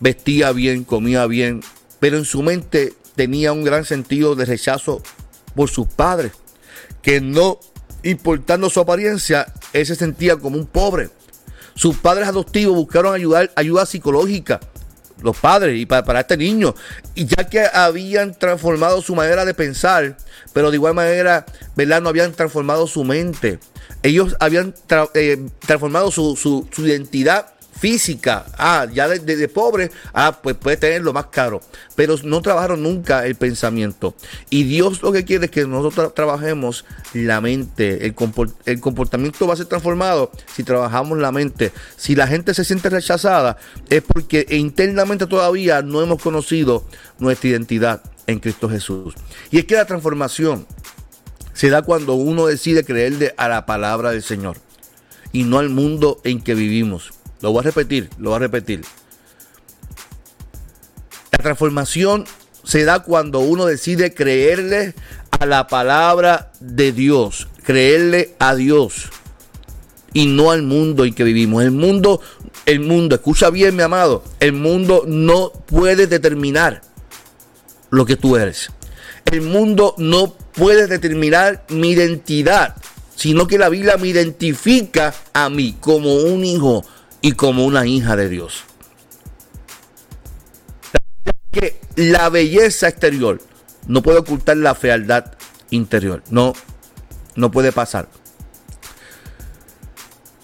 vestía 0.00 0.50
bien, 0.50 0.82
comía 0.82 1.24
bien, 1.26 1.62
pero 2.00 2.16
en 2.16 2.24
su 2.24 2.42
mente 2.42 2.94
tenía 3.14 3.52
un 3.52 3.64
gran 3.64 3.84
sentido 3.84 4.34
de 4.34 4.44
rechazo 4.44 5.02
por 5.54 5.68
sus 5.68 5.86
padres, 5.86 6.32
que 7.02 7.20
no 7.20 7.58
importando 8.02 8.70
su 8.70 8.80
apariencia, 8.80 9.46
él 9.72 9.86
se 9.86 9.94
sentía 9.94 10.36
como 10.36 10.56
un 10.56 10.66
pobre. 10.66 11.10
Sus 11.74 11.96
padres 11.96 12.28
adoptivos 12.28 12.76
buscaron 12.76 13.14
ayudar, 13.14 13.50
ayuda 13.56 13.86
psicológica, 13.86 14.60
los 15.22 15.36
padres, 15.36 15.78
y 15.80 15.86
para, 15.86 16.20
este 16.20 16.36
niño, 16.36 16.74
y 17.14 17.26
ya 17.26 17.48
que 17.48 17.64
habían 17.72 18.34
transformado 18.34 19.00
su 19.02 19.14
manera 19.14 19.44
de 19.44 19.54
pensar, 19.54 20.16
pero 20.52 20.70
de 20.70 20.76
igual 20.76 20.94
manera, 20.94 21.46
¿verdad? 21.76 22.02
No 22.02 22.08
habían 22.08 22.32
transformado 22.32 22.86
su 22.86 23.04
mente. 23.04 23.58
Ellos 24.02 24.36
habían 24.40 24.74
eh, 25.14 25.46
transformado 25.60 26.10
su, 26.10 26.36
su, 26.36 26.68
su 26.72 26.86
identidad 26.86 27.51
física, 27.78 28.46
ah, 28.58 28.86
ya 28.92 29.08
de, 29.08 29.48
pobre, 29.48 29.90
ah, 30.12 30.38
pues 30.42 30.56
puede 30.56 30.76
tener 30.76 31.02
lo 31.02 31.12
más 31.12 31.26
caro, 31.26 31.60
pero 31.96 32.16
no 32.22 32.40
trabajaron 32.40 32.82
nunca 32.82 33.26
el 33.26 33.34
pensamiento. 33.34 34.14
Y 34.50 34.64
Dios 34.64 35.02
lo 35.02 35.12
que 35.12 35.24
quiere 35.24 35.46
es 35.46 35.50
que 35.50 35.66
nosotros 35.66 36.14
trabajemos 36.14 36.84
la 37.12 37.40
mente, 37.40 38.06
el, 38.06 38.14
el 38.66 38.80
comportamiento 38.80 39.46
va 39.46 39.54
a 39.54 39.56
ser 39.56 39.66
transformado 39.66 40.30
si 40.54 40.62
trabajamos 40.62 41.18
la 41.18 41.32
mente. 41.32 41.72
Si 41.96 42.14
la 42.14 42.26
gente 42.26 42.54
se 42.54 42.64
siente 42.64 42.90
rechazada, 42.90 43.56
es 43.88 44.02
porque 44.02 44.46
internamente 44.50 45.26
todavía 45.26 45.82
no 45.82 46.02
hemos 46.02 46.22
conocido 46.22 46.84
nuestra 47.18 47.50
identidad 47.50 48.02
en 48.26 48.38
Cristo 48.38 48.68
Jesús. 48.68 49.14
Y 49.50 49.58
es 49.58 49.64
que 49.64 49.74
la 49.74 49.86
transformación 49.86 50.66
se 51.52 51.70
da 51.70 51.82
cuando 51.82 52.14
uno 52.14 52.46
decide 52.46 52.84
creerle 52.84 53.34
a 53.36 53.48
la 53.48 53.66
palabra 53.66 54.10
del 54.10 54.22
Señor 54.22 54.56
y 55.32 55.44
no 55.44 55.58
al 55.58 55.68
mundo 55.68 56.20
en 56.24 56.40
que 56.40 56.54
vivimos. 56.54 57.12
Lo 57.42 57.50
voy 57.50 57.60
a 57.60 57.62
repetir, 57.64 58.08
lo 58.18 58.30
voy 58.30 58.36
a 58.36 58.40
repetir. 58.40 58.82
La 61.32 61.38
transformación 61.38 62.24
se 62.62 62.84
da 62.84 63.00
cuando 63.00 63.40
uno 63.40 63.66
decide 63.66 64.14
creerle 64.14 64.94
a 65.30 65.44
la 65.44 65.66
palabra 65.66 66.52
de 66.60 66.92
Dios, 66.92 67.48
creerle 67.64 68.34
a 68.38 68.54
Dios 68.54 69.10
y 70.12 70.26
no 70.26 70.52
al 70.52 70.62
mundo 70.62 71.04
en 71.04 71.14
que 71.14 71.24
vivimos. 71.24 71.64
El 71.64 71.72
mundo, 71.72 72.20
el 72.64 72.78
mundo, 72.78 73.16
escucha 73.16 73.50
bien, 73.50 73.74
mi 73.74 73.82
amado, 73.82 74.22
el 74.38 74.52
mundo 74.52 75.02
no 75.06 75.50
puede 75.66 76.06
determinar 76.06 76.82
lo 77.90 78.06
que 78.06 78.16
tú 78.16 78.36
eres. 78.36 78.70
El 79.24 79.42
mundo 79.42 79.96
no 79.98 80.32
puede 80.52 80.86
determinar 80.86 81.64
mi 81.70 81.90
identidad, 81.90 82.76
sino 83.16 83.48
que 83.48 83.58
la 83.58 83.68
Biblia 83.68 83.96
me 83.96 84.06
identifica 84.06 85.12
a 85.32 85.48
mí 85.48 85.76
como 85.80 86.14
un 86.14 86.44
hijo 86.44 86.84
y 87.22 87.32
como 87.32 87.64
una 87.64 87.86
hija 87.86 88.16
de 88.16 88.28
Dios. 88.28 88.64
Que 91.52 91.80
la 91.96 92.28
belleza 92.28 92.88
exterior 92.88 93.40
no 93.86 94.02
puede 94.02 94.18
ocultar 94.18 94.56
la 94.56 94.74
fealdad 94.74 95.32
interior. 95.70 96.22
No, 96.30 96.52
no 97.36 97.50
puede 97.50 97.72
pasar. 97.72 98.08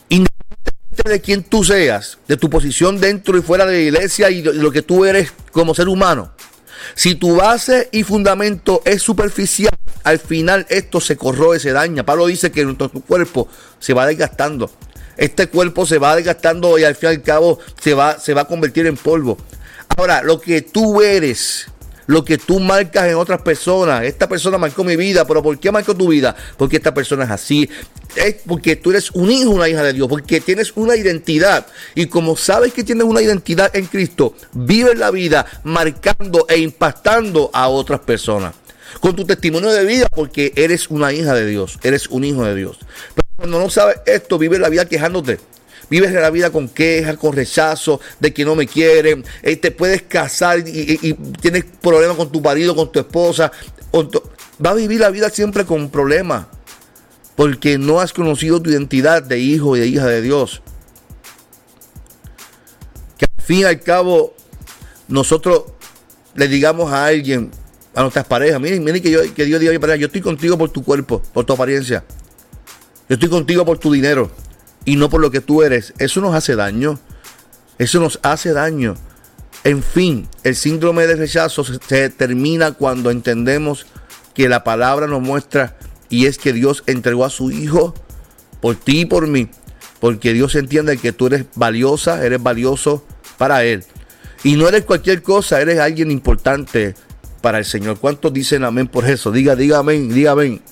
Independientemente 0.08 1.10
de 1.10 1.20
quién 1.20 1.42
tú 1.42 1.64
seas, 1.64 2.18
de 2.28 2.36
tu 2.36 2.48
posición 2.48 3.00
dentro 3.00 3.36
y 3.36 3.42
fuera 3.42 3.66
de 3.66 3.72
la 3.72 3.80
iglesia 3.80 4.30
y 4.30 4.42
lo 4.42 4.70
que 4.70 4.82
tú 4.82 5.04
eres 5.04 5.32
como 5.50 5.74
ser 5.74 5.88
humano, 5.88 6.32
si 6.94 7.16
tu 7.16 7.36
base 7.36 7.88
y 7.90 8.04
fundamento 8.04 8.82
es 8.84 9.02
superficial, 9.02 9.74
al 10.04 10.18
final 10.18 10.64
esto 10.68 11.00
se 11.00 11.16
corroe, 11.16 11.58
se 11.58 11.72
daña. 11.72 12.04
Pablo 12.04 12.26
dice 12.26 12.52
que 12.52 12.64
nuestro 12.64 12.88
cuerpo 12.90 13.48
se 13.78 13.94
va 13.94 14.06
desgastando 14.06 14.70
este 15.18 15.48
cuerpo 15.48 15.84
se 15.84 15.98
va 15.98 16.16
desgastando 16.16 16.78
y 16.78 16.84
al 16.84 16.94
fin 16.94 17.10
y 17.10 17.12
al 17.12 17.22
cabo 17.22 17.58
se 17.80 17.92
va, 17.92 18.18
se 18.18 18.32
va 18.32 18.42
a 18.42 18.44
convertir 18.46 18.86
en 18.86 18.96
polvo. 18.96 19.36
Ahora, 19.96 20.22
lo 20.22 20.40
que 20.40 20.62
tú 20.62 21.02
eres, 21.02 21.66
lo 22.08 22.24
que 22.24 22.38
tú 22.38 22.58
marcas 22.58 23.06
en 23.08 23.16
otras 23.16 23.42
personas. 23.42 24.04
Esta 24.04 24.28
persona 24.28 24.56
marcó 24.58 24.82
mi 24.82 24.96
vida, 24.96 25.26
pero 25.26 25.42
¿por 25.42 25.58
qué 25.58 25.70
marcó 25.70 25.94
tu 25.94 26.08
vida? 26.08 26.34
Porque 26.56 26.76
esta 26.76 26.94
persona 26.94 27.24
es 27.24 27.30
así. 27.30 27.68
Es 28.16 28.36
porque 28.46 28.76
tú 28.76 28.90
eres 28.90 29.10
un 29.10 29.30
hijo, 29.30 29.50
una 29.50 29.68
hija 29.68 29.82
de 29.82 29.92
Dios, 29.92 30.08
porque 30.08 30.40
tienes 30.40 30.72
una 30.74 30.96
identidad. 30.96 31.66
Y 31.94 32.06
como 32.06 32.36
sabes 32.36 32.72
que 32.72 32.82
tienes 32.82 33.04
una 33.04 33.20
identidad 33.20 33.74
en 33.76 33.86
Cristo, 33.86 34.34
vives 34.52 34.98
la 34.98 35.10
vida 35.10 35.46
marcando 35.64 36.46
e 36.48 36.58
impactando 36.58 37.50
a 37.52 37.68
otras 37.68 38.00
personas. 38.00 38.54
Con 39.00 39.14
tu 39.14 39.26
testimonio 39.26 39.70
de 39.70 39.84
vida, 39.84 40.06
porque 40.08 40.52
eres 40.56 40.88
una 40.88 41.12
hija 41.12 41.34
de 41.34 41.44
Dios, 41.44 41.78
eres 41.82 42.08
un 42.08 42.24
hijo 42.24 42.42
de 42.44 42.54
Dios. 42.54 42.78
Cuando 43.38 43.60
no 43.60 43.70
sabes 43.70 43.98
esto, 44.04 44.36
vives 44.36 44.58
la 44.58 44.68
vida 44.68 44.84
quejándote. 44.84 45.38
Vives 45.88 46.12
la 46.12 46.28
vida 46.28 46.50
con 46.50 46.68
quejas, 46.68 47.16
con 47.18 47.32
rechazo, 47.36 48.00
de 48.18 48.34
que 48.34 48.44
no 48.44 48.56
me 48.56 48.66
quieren. 48.66 49.24
Eh, 49.44 49.54
te 49.54 49.70
puedes 49.70 50.02
casar 50.02 50.64
y, 50.66 51.14
tienes 51.40 51.64
problemas 51.80 52.16
con 52.16 52.32
tu 52.32 52.40
marido, 52.40 52.74
con 52.74 52.90
tu 52.90 52.98
esposa. 52.98 53.52
Va 53.94 54.70
a 54.70 54.74
vivir 54.74 54.98
la 54.98 55.10
vida 55.10 55.30
siempre 55.30 55.64
con 55.64 55.88
problemas. 55.88 56.46
Porque 57.36 57.78
no 57.78 58.00
has 58.00 58.12
conocido 58.12 58.60
tu 58.60 58.70
identidad 58.70 59.22
de 59.22 59.38
hijo 59.38 59.76
y 59.76 59.80
de 59.80 59.86
hija 59.86 60.06
de 60.06 60.20
Dios. 60.20 60.60
Que 63.16 63.26
al 63.26 63.44
fin 63.44 63.60
y 63.60 63.64
al 63.64 63.78
cabo 63.78 64.34
nosotros 65.06 65.62
le 66.34 66.48
digamos 66.48 66.92
a 66.92 67.06
alguien, 67.06 67.52
a 67.94 68.00
nuestras 68.02 68.26
parejas, 68.26 68.60
miren, 68.60 68.82
miren 68.82 69.00
que, 69.00 69.12
yo, 69.12 69.20
que 69.32 69.44
Dios 69.44 69.60
diga 69.60 69.70
a 69.70 69.74
mi 69.74 69.78
pareja, 69.78 69.96
yo 69.96 70.06
estoy 70.06 70.22
contigo 70.22 70.58
por 70.58 70.70
tu 70.70 70.82
cuerpo, 70.82 71.22
por 71.32 71.44
tu 71.44 71.52
apariencia. 71.52 72.02
Yo 73.08 73.14
estoy 73.14 73.28
contigo 73.30 73.64
por 73.64 73.78
tu 73.78 73.90
dinero 73.90 74.30
y 74.84 74.96
no 74.96 75.08
por 75.08 75.20
lo 75.20 75.30
que 75.30 75.40
tú 75.40 75.62
eres. 75.62 75.94
Eso 75.98 76.20
nos 76.20 76.34
hace 76.34 76.56
daño. 76.56 76.98
Eso 77.78 78.00
nos 78.00 78.20
hace 78.22 78.52
daño. 78.52 78.96
En 79.64 79.82
fin, 79.82 80.28
el 80.44 80.54
síndrome 80.54 81.06
de 81.06 81.16
rechazo 81.16 81.64
se 81.64 82.10
termina 82.10 82.72
cuando 82.72 83.10
entendemos 83.10 83.86
que 84.34 84.48
la 84.48 84.62
palabra 84.62 85.06
nos 85.06 85.22
muestra 85.22 85.76
y 86.10 86.26
es 86.26 86.38
que 86.38 86.52
Dios 86.52 86.84
entregó 86.86 87.24
a 87.24 87.30
su 87.30 87.50
Hijo 87.50 87.94
por 88.60 88.76
ti 88.76 89.00
y 89.00 89.04
por 89.04 89.26
mí. 89.26 89.48
Porque 90.00 90.32
Dios 90.32 90.54
entiende 90.54 90.98
que 90.98 91.12
tú 91.12 91.26
eres 91.26 91.46
valiosa, 91.54 92.24
eres 92.24 92.42
valioso 92.42 93.04
para 93.36 93.64
Él. 93.64 93.84
Y 94.44 94.56
no 94.56 94.68
eres 94.68 94.84
cualquier 94.84 95.22
cosa, 95.22 95.60
eres 95.60 95.80
alguien 95.80 96.10
importante 96.10 96.94
para 97.40 97.58
el 97.58 97.64
Señor. 97.64 97.98
¿Cuántos 97.98 98.32
dicen 98.32 98.64
amén 98.64 98.86
por 98.86 99.08
eso? 99.08 99.32
Diga, 99.32 99.56
diga 99.56 99.78
amén, 99.78 100.08
diga 100.12 100.32
amén. 100.32 100.62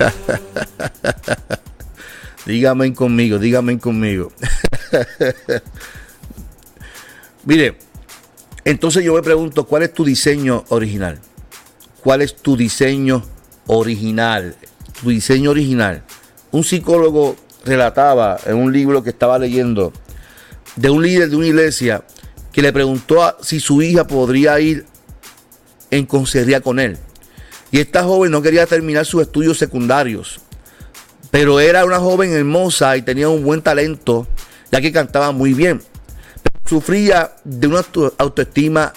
dígame 2.46 2.94
conmigo, 2.94 3.38
dígame 3.38 3.78
conmigo. 3.78 4.32
Mire, 7.44 7.76
entonces 8.64 9.04
yo 9.04 9.14
me 9.14 9.22
pregunto, 9.22 9.66
¿cuál 9.66 9.82
es 9.82 9.94
tu 9.94 10.04
diseño 10.04 10.64
original? 10.68 11.18
¿Cuál 12.02 12.22
es 12.22 12.36
tu 12.36 12.56
diseño 12.56 13.22
original? 13.66 14.56
Tu 15.00 15.10
diseño 15.10 15.50
original. 15.50 16.02
Un 16.50 16.64
psicólogo 16.64 17.36
relataba 17.64 18.38
en 18.46 18.56
un 18.56 18.72
libro 18.72 19.02
que 19.02 19.10
estaba 19.10 19.38
leyendo 19.38 19.92
de 20.76 20.90
un 20.90 21.02
líder 21.02 21.30
de 21.30 21.36
una 21.36 21.46
iglesia 21.46 22.04
que 22.52 22.62
le 22.62 22.72
preguntó 22.72 23.36
si 23.42 23.60
su 23.60 23.82
hija 23.82 24.06
podría 24.06 24.58
ir 24.60 24.86
en 25.90 26.06
consejería 26.06 26.60
con 26.60 26.78
él. 26.78 26.98
Y 27.70 27.80
esta 27.80 28.02
joven 28.02 28.32
no 28.32 28.42
quería 28.42 28.66
terminar 28.66 29.06
sus 29.06 29.22
estudios 29.22 29.58
secundarios, 29.58 30.40
pero 31.30 31.60
era 31.60 31.84
una 31.84 32.00
joven 32.00 32.32
hermosa 32.32 32.96
y 32.96 33.02
tenía 33.02 33.28
un 33.28 33.44
buen 33.44 33.62
talento, 33.62 34.26
ya 34.72 34.80
que 34.80 34.92
cantaba 34.92 35.30
muy 35.30 35.54
bien. 35.54 35.80
Pero 36.42 36.60
sufría 36.68 37.32
de 37.44 37.68
una 37.68 37.84
autoestima 38.18 38.92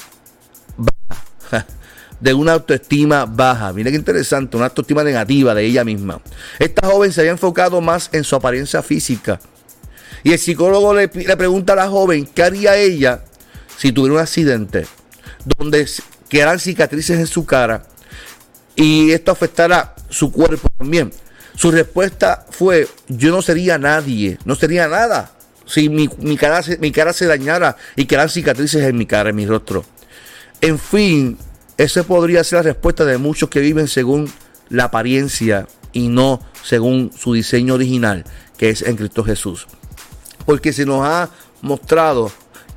baja, 0.76 1.66
de 2.20 2.34
una 2.34 2.54
autoestima 2.54 3.26
baja. 3.26 3.72
Mira 3.74 3.92
qué 3.92 3.98
interesante, 3.98 4.58
una 4.58 4.68
autoestima 4.68 5.04
negativa 5.04 5.54
de 5.54 5.66
ella 5.66 5.84
misma. 5.84 6.20
Esta 6.58 6.88
joven 6.88 7.12
se 7.12 7.22
había 7.22 7.32
enfocado 7.32 7.80
más 7.80 8.10
en 8.12 8.24
su 8.24 8.36
apariencia 8.36 8.82
física. 8.82 9.40
Y 10.24 10.32
el 10.32 10.40
psicólogo 10.40 10.94
le, 10.96 11.10
pregunta 11.10 11.74
a 11.74 11.76
la 11.76 11.90
joven 11.90 12.26
qué 12.26 12.44
haría 12.44 12.76
ella 12.78 13.24
si 13.78 13.92
tuviera 13.92 14.16
un 14.16 14.22
accidente 14.22 14.88
donde 15.58 15.86
quedaran 16.30 16.60
cicatrices 16.60 17.20
en 17.20 17.28
su 17.28 17.46
cara 17.46 17.86
y 18.76 19.12
esto 19.12 19.32
afectara 19.32 19.96
su 20.10 20.32
cuerpo 20.32 20.70
también. 20.78 21.12
Su 21.56 21.72
respuesta 21.72 22.46
fue, 22.50 22.88
yo 23.08 23.32
no 23.32 23.42
sería 23.42 23.78
nadie, 23.78 24.38
no 24.46 24.56
sería 24.56 24.88
nada 24.88 25.34
si 25.66 25.90
mi, 25.90 26.08
cara, 26.38 26.62
mi 26.80 26.92
cara 26.92 27.14
se 27.14 27.26
dañara 27.26 27.78
y 27.96 28.06
quedaran 28.06 28.30
cicatrices 28.30 28.84
en 28.84 28.98
mi 28.98 29.06
cara, 29.06 29.30
en 29.30 29.36
mi 29.36 29.46
rostro. 29.46 29.86
En 30.62 30.80
fin, 30.80 31.38
esa 31.78 32.04
podría 32.04 32.44
ser 32.44 32.58
la 32.58 32.64
respuesta 32.64 33.06
de 33.06 33.18
muchos 33.18 33.50
que 33.50 33.60
viven 33.60 33.88
según 33.88 34.32
la 34.70 34.86
apariencia 34.86 35.68
y 35.92 36.08
no 36.08 36.42
según 36.64 37.12
su 37.18 37.34
diseño 37.34 37.76
original, 37.76 38.24
que 38.58 38.70
es 38.70 38.82
en 38.82 38.96
Cristo 38.96 39.24
Jesús. 39.24 39.68
Porque 40.46 40.74
se 40.74 40.86
nos 40.86 41.06
ha 41.06 41.30
mostrado 41.62 42.32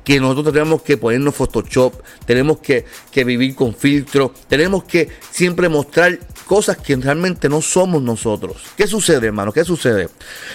que 0.07 0.21
nosotros 0.21 0.53
tenemos 0.53 0.83
que 0.83 0.95
ponernos 0.95 1.35
Photoshop, 1.35 1.95
tenemos 2.25 2.59
que, 2.59 2.85
que 3.11 3.25
vivir 3.25 3.53
con 3.55 3.75
filtro, 3.75 4.33
tenemos 4.47 4.85
que 4.85 5.09
siempre 5.31 5.67
mostrar 5.67 6.17
cosas 6.45 6.77
que 6.77 6.95
realmente 6.95 7.49
no 7.49 7.61
somos 7.61 8.01
nosotros. 8.01 8.55
¿Qué 8.77 8.87
sucede, 8.87 9.27
hermano? 9.27 9.51
¿Qué 9.51 9.65
sucede? 9.65 10.07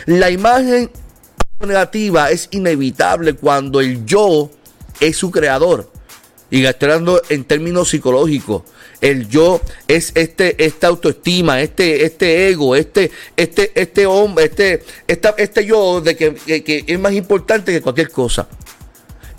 La 0.07 0.31
imagen 0.31 0.91
negativa 1.61 2.31
es 2.31 2.49
inevitable 2.53 3.35
cuando 3.35 3.81
el 3.81 4.07
yo 4.07 4.51
es 5.01 5.19
su 5.19 5.31
creador. 5.31 5.93
Y 6.51 6.65
hablando 6.65 7.21
en 7.29 7.45
términos 7.45 7.91
psicológicos. 7.91 8.63
El 9.03 9.29
yo 9.29 9.61
es 9.87 10.13
este, 10.15 10.65
esta 10.65 10.87
autoestima, 10.87 11.61
este, 11.61 12.07
este 12.07 12.49
ego, 12.49 12.75
este, 12.75 13.11
este, 13.37 13.71
este 13.75 14.07
hombre, 14.07 14.47
este, 14.47 14.83
este 15.07 15.67
yo 15.67 16.01
de 16.01 16.17
que, 16.17 16.35
que 16.35 16.85
es 16.87 16.99
más 16.99 17.13
importante 17.13 17.71
que 17.71 17.83
cualquier 17.83 18.11
cosa. 18.11 18.49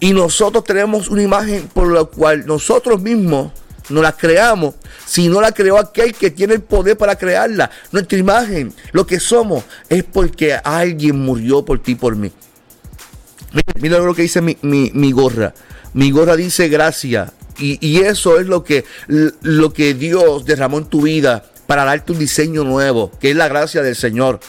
Y 0.03 0.11
nosotros 0.11 0.65
tenemos 0.65 1.07
una 1.07 1.21
imagen 1.21 1.69
por 1.73 1.89
la 1.89 2.03
cual 2.03 2.45
nosotros 2.45 3.01
mismos 3.01 3.53
no 3.87 4.01
la 4.01 4.11
creamos, 4.11 4.75
si 5.05 5.29
no 5.29 5.39
la 5.39 5.53
creó 5.53 5.77
aquel 5.77 6.13
que 6.13 6.29
tiene 6.29 6.55
el 6.55 6.61
poder 6.61 6.97
para 6.97 7.15
crearla. 7.15 7.71
Nuestra 7.93 8.17
imagen, 8.17 8.73
lo 8.91 9.07
que 9.07 9.21
somos, 9.21 9.63
es 9.87 10.03
porque 10.03 10.55
alguien 10.55 11.17
murió 11.19 11.63
por 11.63 11.81
ti, 11.81 11.95
por 11.95 12.17
mí. 12.17 12.33
Mira, 13.79 13.99
lo 13.99 14.13
que 14.13 14.23
dice 14.23 14.41
mi, 14.41 15.11
gorra. 15.13 15.53
Mi 15.93 16.11
gorra 16.11 16.35
dice 16.35 16.67
gracia. 16.67 17.31
Y, 17.57 17.77
y, 17.79 17.99
eso 17.99 18.41
es 18.41 18.47
lo 18.47 18.65
que, 18.65 18.83
lo 19.07 19.71
que 19.71 19.93
Dios 19.93 20.43
derramó 20.43 20.79
en 20.79 20.85
tu 20.87 21.03
vida 21.03 21.45
para 21.65 21.85
darte 21.85 22.11
un 22.11 22.19
diseño 22.19 22.65
nuevo, 22.65 23.09
que 23.21 23.29
es 23.29 23.37
la 23.37 23.47
gracia 23.47 23.81
del 23.81 23.95
Señor. 23.95 24.41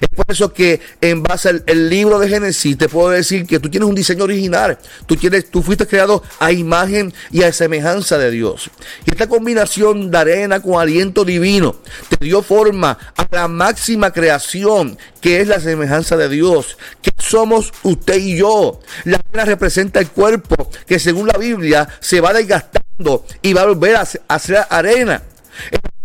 Es 0.00 0.08
por 0.08 0.26
eso 0.28 0.52
que 0.52 0.80
en 1.00 1.22
base 1.22 1.48
al 1.48 1.88
libro 1.88 2.18
de 2.18 2.28
Génesis 2.28 2.76
te 2.78 2.88
puedo 2.88 3.10
decir 3.10 3.46
que 3.46 3.60
tú 3.60 3.68
tienes 3.68 3.88
un 3.88 3.94
diseño 3.94 4.24
original. 4.24 4.78
Tú, 5.06 5.16
tienes, 5.16 5.50
tú 5.50 5.62
fuiste 5.62 5.86
creado 5.86 6.22
a 6.38 6.52
imagen 6.52 7.12
y 7.30 7.42
a 7.42 7.52
semejanza 7.52 8.18
de 8.18 8.30
Dios. 8.30 8.70
Y 9.06 9.10
esta 9.10 9.28
combinación 9.28 10.10
de 10.10 10.18
arena 10.18 10.60
con 10.60 10.80
aliento 10.80 11.24
divino 11.24 11.76
te 12.08 12.24
dio 12.24 12.42
forma 12.42 12.98
a 13.16 13.26
la 13.30 13.48
máxima 13.48 14.12
creación 14.12 14.98
que 15.20 15.40
es 15.40 15.48
la 15.48 15.60
semejanza 15.60 16.16
de 16.16 16.28
Dios. 16.28 16.76
Que 17.02 17.10
somos 17.18 17.72
usted 17.82 18.16
y 18.16 18.36
yo. 18.36 18.80
La 19.04 19.20
arena 19.28 19.44
representa 19.44 20.00
el 20.00 20.08
cuerpo 20.10 20.70
que 20.86 20.98
según 20.98 21.26
la 21.26 21.38
Biblia 21.38 21.88
se 22.00 22.20
va 22.20 22.32
desgastando 22.32 23.24
y 23.42 23.52
va 23.52 23.62
a 23.62 23.66
volver 23.66 23.96
a, 23.96 24.38
ser 24.38 24.66
arena. 24.70 25.22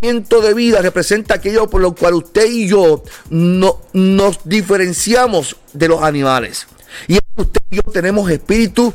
De 0.01 0.53
vida 0.55 0.81
representa 0.81 1.35
aquello 1.35 1.69
por 1.69 1.79
lo 1.79 1.93
cual 1.93 2.15
usted 2.15 2.49
y 2.49 2.67
yo 2.67 3.03
no, 3.29 3.81
nos 3.93 4.39
diferenciamos 4.45 5.57
de 5.73 5.87
los 5.87 6.01
animales. 6.01 6.65
Y 7.07 7.19
usted 7.35 7.61
y 7.69 7.75
yo 7.75 7.83
tenemos 7.83 8.29
espíritu 8.31 8.93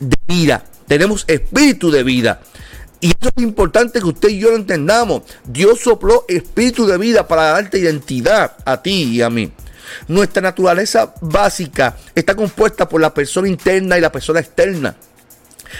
de 0.00 0.16
vida. 0.26 0.64
Tenemos 0.86 1.24
espíritu 1.28 1.90
de 1.90 2.02
vida. 2.04 2.40
Y 3.00 3.08
eso 3.08 3.30
es 3.36 3.42
importante 3.42 4.00
que 4.00 4.06
usted 4.06 4.30
y 4.30 4.38
yo 4.38 4.50
lo 4.50 4.56
entendamos. 4.56 5.22
Dios 5.44 5.80
sopló 5.80 6.24
espíritu 6.26 6.86
de 6.86 6.96
vida 6.96 7.28
para 7.28 7.50
darte 7.50 7.78
identidad 7.78 8.56
a 8.64 8.82
ti 8.82 9.04
y 9.04 9.22
a 9.22 9.28
mí. 9.28 9.52
Nuestra 10.08 10.40
naturaleza 10.40 11.14
básica 11.20 11.98
está 12.14 12.34
compuesta 12.34 12.88
por 12.88 13.00
la 13.00 13.12
persona 13.12 13.46
interna 13.46 13.98
y 13.98 14.00
la 14.00 14.10
persona 14.10 14.40
externa. 14.40 14.96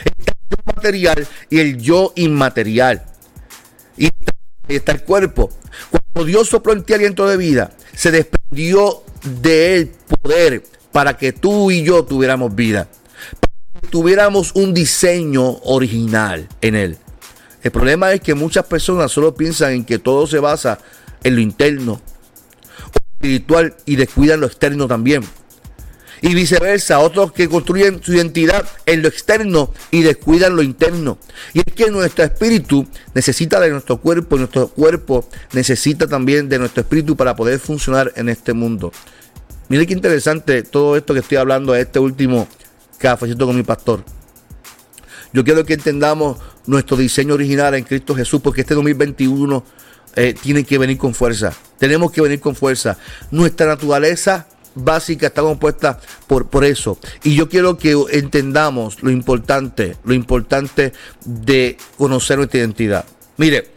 el 0.05 0.25
yo 0.27 0.57
material 0.77 1.27
y 1.49 1.61
el 1.61 1.79
yo 1.79 2.13
inmaterial. 2.17 3.07
Y 3.97 4.11
está 4.69 4.93
el 4.93 5.03
cuerpo. 5.03 5.51
Cuando 5.91 6.27
Dios 6.27 6.49
sopló 6.49 6.73
en 6.73 6.83
ti 6.83 6.95
aliento 6.95 7.27
de 7.27 7.37
vida, 7.37 7.73
se 7.95 8.11
desprendió 8.11 9.03
del 9.43 9.89
poder 9.89 10.63
para 10.93 11.17
que 11.17 11.33
tú 11.33 11.71
y 11.71 11.83
yo 11.83 12.05
tuviéramos 12.05 12.55
vida. 12.55 12.89
Para 13.41 13.81
que 13.81 13.89
tuviéramos 13.89 14.53
un 14.55 14.75
diseño 14.75 15.59
original 15.65 16.49
en 16.61 16.75
él. 16.75 16.99
El 17.63 17.71
problema 17.71 18.13
es 18.13 18.21
que 18.21 18.35
muchas 18.35 18.67
personas 18.67 19.13
solo 19.13 19.35
piensan 19.35 19.73
en 19.73 19.85
que 19.85 19.99
todo 19.99 20.27
se 20.27 20.39
basa 20.39 20.79
en 21.23 21.37
lo 21.37 21.41
interno, 21.41 22.01
espiritual 23.15 23.77
y 23.87 23.97
descuidan 23.97 24.41
lo 24.41 24.47
externo 24.47 24.89
también 24.89 25.23
y 26.23 26.35
viceversa, 26.35 27.01
otros 27.01 27.33
que 27.33 27.49
construyen 27.49 28.01
su 28.03 28.15
identidad 28.15 28.65
en 28.87 29.03
lo 29.03 29.09
externo 29.09 29.75
y 29.91 30.03
descuidan 30.03 30.55
lo 30.55 30.63
interno. 30.63 31.19
Y 31.53 31.59
es 31.59 31.75
que 31.75 31.91
nuestro 31.91 32.25
espíritu 32.25 32.87
necesita 33.13 33.59
de 33.59 33.71
nuestro 33.71 34.01
cuerpo 34.01 34.37
y 34.37 34.39
nuestro 34.39 34.69
cuerpo 34.69 35.29
necesita 35.53 36.07
también 36.07 36.49
de 36.49 36.61
nuestro 36.61 36.83
espíritu 36.83 37.17
para 37.17 37.35
poder 37.35 37.59
funcionar 37.59 38.13
en 38.15 38.29
este 38.29 38.53
mundo. 38.53 38.93
Mire 39.69 39.85
qué 39.85 39.95
interesante 39.95 40.63
todo 40.63 40.97
esto 40.97 41.13
que 41.13 41.21
estoy 41.21 41.39
hablando 41.39 41.73
de 41.73 41.81
este 41.83 41.99
último 41.99 42.47
cafecito 42.99 43.45
con 43.45 43.57
mi 43.57 43.65
pastor. 43.65 44.05
Yo 45.33 45.43
quiero 45.43 45.65
que 45.65 45.75
entendamos 45.75 46.39
nuestro 46.67 46.97
diseño 46.97 47.35
original 47.35 47.75
en 47.75 47.83
Cristo 47.83 48.15
Jesús, 48.15 48.41
porque 48.41 48.61
este 48.61 48.75
2021 48.75 49.65
eh, 50.15 50.35
tiene 50.41 50.63
que 50.63 50.79
venir 50.79 50.99
con 50.99 51.15
fuerza. 51.15 51.53
Tenemos 51.79 52.13
que 52.13 52.21
venir 52.21 52.39
con 52.39 52.55
fuerza. 52.55 52.97
Nuestra 53.33 53.67
naturaleza 53.67 54.47
básica 54.75 55.27
está 55.27 55.43
compuesta 55.43 56.01
por, 56.27 56.49
por 56.49 56.65
eso. 56.65 56.99
Y 57.23 57.35
yo 57.35 57.49
quiero 57.49 57.79
que 57.79 57.97
entendamos 58.11 59.03
lo 59.03 59.11
importante, 59.11 59.97
lo 60.05 60.15
importante 60.15 60.93
de 61.25 61.77
conocer 61.97 62.39
nuestra 62.39 62.61
identidad. 62.61 63.05
Mire, 63.37 63.71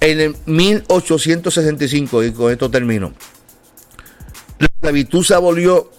en 0.00 0.20
el 0.20 0.36
1865, 0.46 2.24
y 2.24 2.32
con 2.32 2.50
esto 2.50 2.70
termino, 2.70 3.12
la 4.58 4.66
esclavitud 4.66 5.24
se 5.24 5.34
abolió 5.34 5.90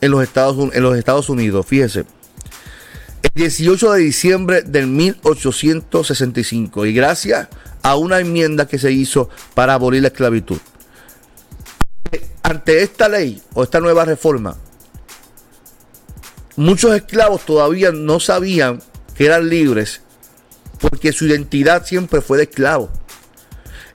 en 0.00 0.10
los 0.10 0.22
Estados, 0.22 0.74
en 0.74 0.82
los 0.82 0.96
Estados 0.96 1.28
Unidos. 1.28 1.66
Fíjese, 1.66 2.04
el 3.22 3.30
18 3.34 3.92
de 3.92 4.00
diciembre 4.00 4.62
del 4.62 4.88
1865, 4.88 6.86
y 6.86 6.92
gracias 6.92 7.48
a 7.82 7.96
una 7.96 8.20
enmienda 8.20 8.66
que 8.66 8.78
se 8.78 8.90
hizo 8.92 9.28
para 9.54 9.74
abolir 9.74 10.02
la 10.02 10.08
esclavitud 10.08 10.58
ante 12.42 12.82
esta 12.82 13.08
ley 13.08 13.42
o 13.54 13.62
esta 13.62 13.80
nueva 13.80 14.04
reforma, 14.04 14.56
muchos 16.56 16.94
esclavos 16.94 17.44
todavía 17.44 17.92
no 17.92 18.20
sabían 18.20 18.82
que 19.14 19.26
eran 19.26 19.48
libres 19.48 20.02
porque 20.80 21.12
su 21.12 21.26
identidad 21.26 21.86
siempre 21.86 22.20
fue 22.20 22.38
de 22.38 22.44
esclavo. 22.44 22.90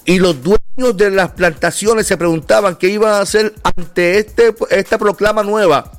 Y 0.05 0.19
los 0.19 0.41
dueños 0.41 0.95
de 0.95 1.11
las 1.11 1.31
plantaciones 1.31 2.07
se 2.07 2.15
preguntaban 2.15 2.77
qué 2.77 2.87
iban 2.87 3.13
a 3.13 3.21
hacer 3.21 3.53
ante 3.75 4.19
este, 4.19 4.55
esta 4.69 4.97
proclama 4.97 5.43
nueva 5.43 5.91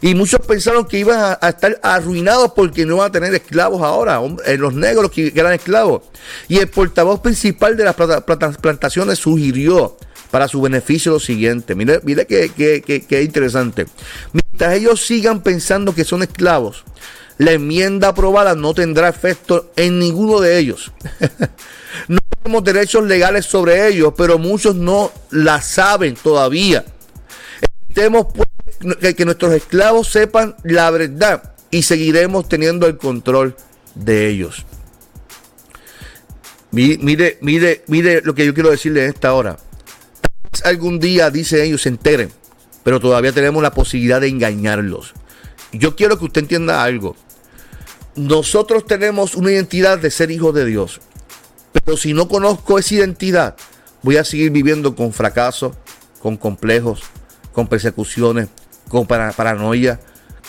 y 0.00 0.14
muchos 0.14 0.40
pensaron 0.46 0.86
que 0.86 0.98
iban 0.98 1.36
a, 1.40 1.48
estar 1.48 1.78
arruinados 1.82 2.52
porque 2.52 2.84
no 2.84 2.96
iban 2.96 3.08
a 3.08 3.12
tener 3.12 3.34
esclavos 3.34 3.82
ahora, 3.82 4.20
eh, 4.44 4.56
los 4.56 4.74
negros 4.74 5.10
que, 5.10 5.32
eran 5.34 5.52
esclavos. 5.52 6.02
Y 6.48 6.58
el 6.58 6.68
portavoz 6.68 7.20
principal 7.20 7.76
de 7.76 7.84
las 7.84 7.94
plantaciones 7.94 9.18
sugirió 9.18 9.96
para 10.30 10.48
su 10.48 10.60
beneficio 10.60 11.12
lo 11.12 11.20
siguiente. 11.20 11.74
Mire, 11.74 12.00
mire 12.04 12.26
que, 12.26 12.50
que, 12.50 13.22
interesante. 13.22 13.86
Mientras 14.32 14.74
ellos 14.74 15.06
sigan 15.06 15.42
pensando 15.42 15.94
que 15.94 16.04
son 16.04 16.22
esclavos, 16.22 16.84
la 17.38 17.52
enmienda 17.52 18.08
aprobada 18.08 18.54
no 18.54 18.74
tendrá 18.74 19.08
efecto 19.08 19.72
en 19.76 19.98
ninguno 19.98 20.40
de 20.40 20.58
ellos. 20.58 20.92
no 22.08 22.18
tenemos 22.42 22.64
derechos 22.64 23.04
legales 23.04 23.46
sobre 23.46 23.88
ellos, 23.88 24.14
pero 24.16 24.38
muchos 24.38 24.74
no 24.74 25.12
la 25.30 25.60
saben 25.60 26.14
todavía. 26.14 26.84
Estemos 27.88 28.26
que, 28.78 29.24
nuestros 29.24 29.54
esclavos 29.54 30.08
sepan 30.08 30.56
la 30.64 30.90
verdad 30.90 31.54
y 31.70 31.82
seguiremos 31.82 32.48
teniendo 32.48 32.86
el 32.86 32.96
control 32.96 33.56
de 33.94 34.28
ellos. 34.28 34.64
Mire, 36.70 37.38
mire, 37.40 37.84
mire 37.86 38.20
lo 38.22 38.34
que 38.34 38.44
yo 38.44 38.52
quiero 38.52 38.70
decirle 38.70 39.04
en 39.04 39.10
esta 39.10 39.32
hora. 39.32 39.56
Algún 40.64 40.98
día, 40.98 41.30
dicen 41.30 41.62
ellos, 41.62 41.82
se 41.82 41.88
enteren, 41.88 42.30
pero 42.84 43.00
todavía 43.00 43.32
tenemos 43.32 43.62
la 43.62 43.72
posibilidad 43.72 44.20
de 44.20 44.28
engañarlos. 44.28 45.14
Yo 45.72 45.96
quiero 45.96 46.18
que 46.18 46.26
usted 46.26 46.42
entienda 46.42 46.82
algo. 46.82 47.16
nosotros 48.14 48.86
tenemos 48.86 49.34
una 49.34 49.50
identidad 49.50 49.98
de 49.98 50.10
ser 50.10 50.30
hijos 50.30 50.54
de 50.54 50.64
Dios. 50.64 51.00
Pero 51.84 51.96
si 51.96 52.14
no 52.14 52.28
conozco 52.28 52.78
esa 52.78 52.94
identidad, 52.94 53.56
voy 54.02 54.16
a 54.16 54.24
seguir 54.24 54.50
viviendo 54.50 54.96
con 54.96 55.12
fracasos, 55.12 55.76
con 56.20 56.36
complejos, 56.36 57.02
con 57.52 57.68
persecuciones, 57.68 58.48
con 58.96 59.06
paranoia, 59.06 60.00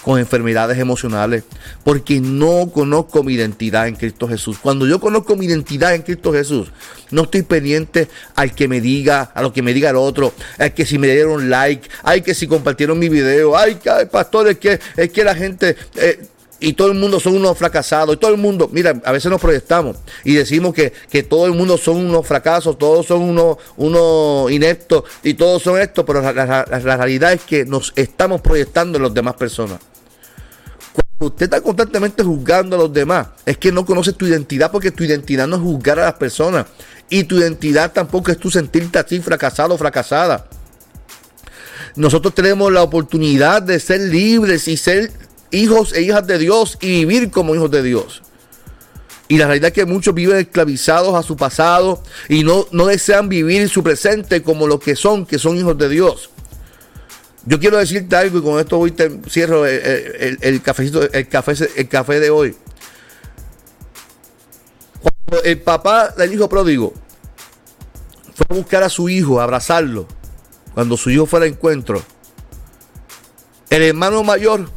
con 0.03 0.19
enfermedades 0.19 0.77
emocionales, 0.77 1.43
porque 1.83 2.21
no 2.21 2.69
conozco 2.71 3.23
mi 3.23 3.33
identidad 3.33 3.89
en 3.89 3.95
Cristo 3.95 4.25
Jesús. 4.27 4.57
Cuando 4.61 4.87
yo 4.87 5.01
conozco 5.01 5.35
mi 5.35 5.47
identidad 5.47 5.93
en 5.93 6.01
Cristo 6.01 6.31
Jesús, 6.31 6.71
no 7.11 7.23
estoy 7.23 7.41
pendiente 7.41 8.07
al 8.35 8.55
que 8.55 8.69
me 8.69 8.79
diga, 8.79 9.31
a 9.33 9.41
lo 9.41 9.51
que 9.51 9.61
me 9.61 9.73
diga 9.73 9.89
el 9.89 9.97
otro, 9.97 10.33
al 10.57 10.73
que 10.73 10.85
si 10.85 10.97
me 10.97 11.07
dieron 11.07 11.49
like, 11.49 11.89
ay 12.03 12.21
que 12.21 12.33
si 12.33 12.47
compartieron 12.47 12.97
mi 12.97 13.09
video, 13.09 13.57
ay 13.57 13.75
que 13.75 14.05
pastor, 14.05 14.47
es 14.47 14.57
que, 14.59 14.79
es 14.95 15.11
que 15.11 15.23
la 15.25 15.35
gente... 15.35 15.75
Eh, 15.95 16.25
y 16.59 16.73
todo 16.73 16.87
el 16.87 16.97
mundo 16.97 17.19
son 17.19 17.35
unos 17.35 17.57
fracasados, 17.57 18.15
y 18.15 18.17
todo 18.17 18.31
el 18.31 18.37
mundo, 18.37 18.69
mira, 18.71 18.99
a 19.03 19.11
veces 19.11 19.29
nos 19.29 19.39
proyectamos 19.39 19.97
y 20.23 20.33
decimos 20.33 20.73
que, 20.73 20.91
todo 21.23 21.45
el 21.45 21.53
mundo 21.53 21.77
son 21.77 21.97
unos 21.97 22.25
fracasos, 22.25 22.77
todos 22.77 23.05
son 23.05 23.21
unos, 23.21 23.57
unos 23.75 24.51
ineptos 24.51 25.03
y 25.23 25.33
todos 25.33 25.61
son 25.61 25.79
estos, 25.79 26.05
pero 26.05 26.21
la, 26.21 26.63
realidad 26.63 27.33
es 27.33 27.41
que 27.41 27.65
nos 27.65 27.91
estamos 27.95 28.41
proyectando 28.41 28.97
en 28.97 29.03
las 29.03 29.13
demás 29.13 29.33
personas. 29.35 29.79
Cuando 30.93 31.33
usted 31.33 31.45
está 31.45 31.61
constantemente 31.61 32.23
juzgando 32.23 32.75
a 32.75 32.79
los 32.79 32.93
demás, 32.93 33.27
es 33.45 33.57
que 33.57 33.71
no 33.71 33.85
conoces 33.85 34.15
tu 34.15 34.25
identidad 34.25 34.71
porque 34.71 34.91
tu 34.91 35.03
identidad 35.03 35.47
no 35.47 35.55
es 35.57 35.61
juzgar 35.61 35.99
a 35.99 36.05
las 36.05 36.13
personas 36.13 36.67
y 37.09 37.23
tu 37.23 37.37
identidad 37.37 37.91
tampoco 37.91 38.31
es 38.31 38.37
tu 38.37 38.49
sentirte 38.49 38.99
así 38.99 39.19
fracasado 39.19 39.73
o 39.73 39.77
fracasada. 39.77 40.47
Nosotros 41.95 42.35
tenemos 42.35 42.71
la 42.71 42.83
oportunidad 42.83 43.63
de 43.63 43.79
ser 43.79 44.01
libres 44.01 44.67
y 44.67 44.77
ser 44.77 45.11
hijos 45.51 45.93
e 45.93 46.01
hijas 46.01 46.25
de 46.27 46.37
Dios 46.37 46.77
y 46.81 47.05
vivir 47.05 47.31
como 47.31 47.55
hijos 47.55 47.71
de 47.71 47.83
Dios. 47.83 48.21
Y 49.29 49.37
la 49.37 49.47
realidad 49.47 49.67
es 49.67 49.73
que 49.73 49.85
muchos 49.85 50.13
viven 50.13 50.37
esclavizados 50.37 51.13
a 51.15 51.23
su 51.23 51.35
pasado 51.35 52.01
y 52.29 52.43
no, 52.43 52.65
no 52.71 52.85
desean 52.85 53.27
vivir 53.27 53.67
su 53.67 53.83
presente 53.83 54.41
como 54.41 54.67
lo 54.67 54.79
que 54.79 54.95
son, 54.95 55.25
que 55.25 55.37
son 55.37 55.57
hijos 55.57 55.77
de 55.77 55.89
Dios. 55.89 56.29
Yo 57.45 57.59
quiero 57.59 57.77
decirte 57.77 58.15
algo 58.15 58.39
y 58.39 58.41
con 58.41 58.59
esto 58.59 58.77
voy 58.77 58.91
te 58.91 59.21
cierro 59.29 59.65
el, 59.65 60.37
el, 60.41 60.61
cafecito, 60.61 61.01
el, 61.11 61.27
café, 61.27 61.53
el 61.75 61.87
café 61.87 62.19
de 62.19 62.29
hoy. 62.29 62.55
Cuando 65.01 65.43
el 65.43 65.61
papá 65.61 66.09
del 66.09 66.33
hijo 66.33 66.47
pródigo 66.47 66.93
fue 68.33 68.45
a 68.49 68.53
buscar 68.53 68.83
a 68.83 68.89
su 68.89 69.09
hijo, 69.09 69.39
a 69.39 69.43
abrazarlo, 69.43 70.07
cuando 70.73 70.95
su 70.95 71.09
hijo 71.09 71.25
fue 71.25 71.39
al 71.39 71.47
encuentro, 71.47 72.01
el 73.69 73.83
hermano 73.83 74.23
mayor 74.23 74.69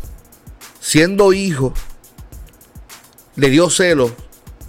siendo 0.81 1.33
hijo, 1.33 1.75
le 3.37 3.51
dio 3.51 3.71
celo 3.71 4.11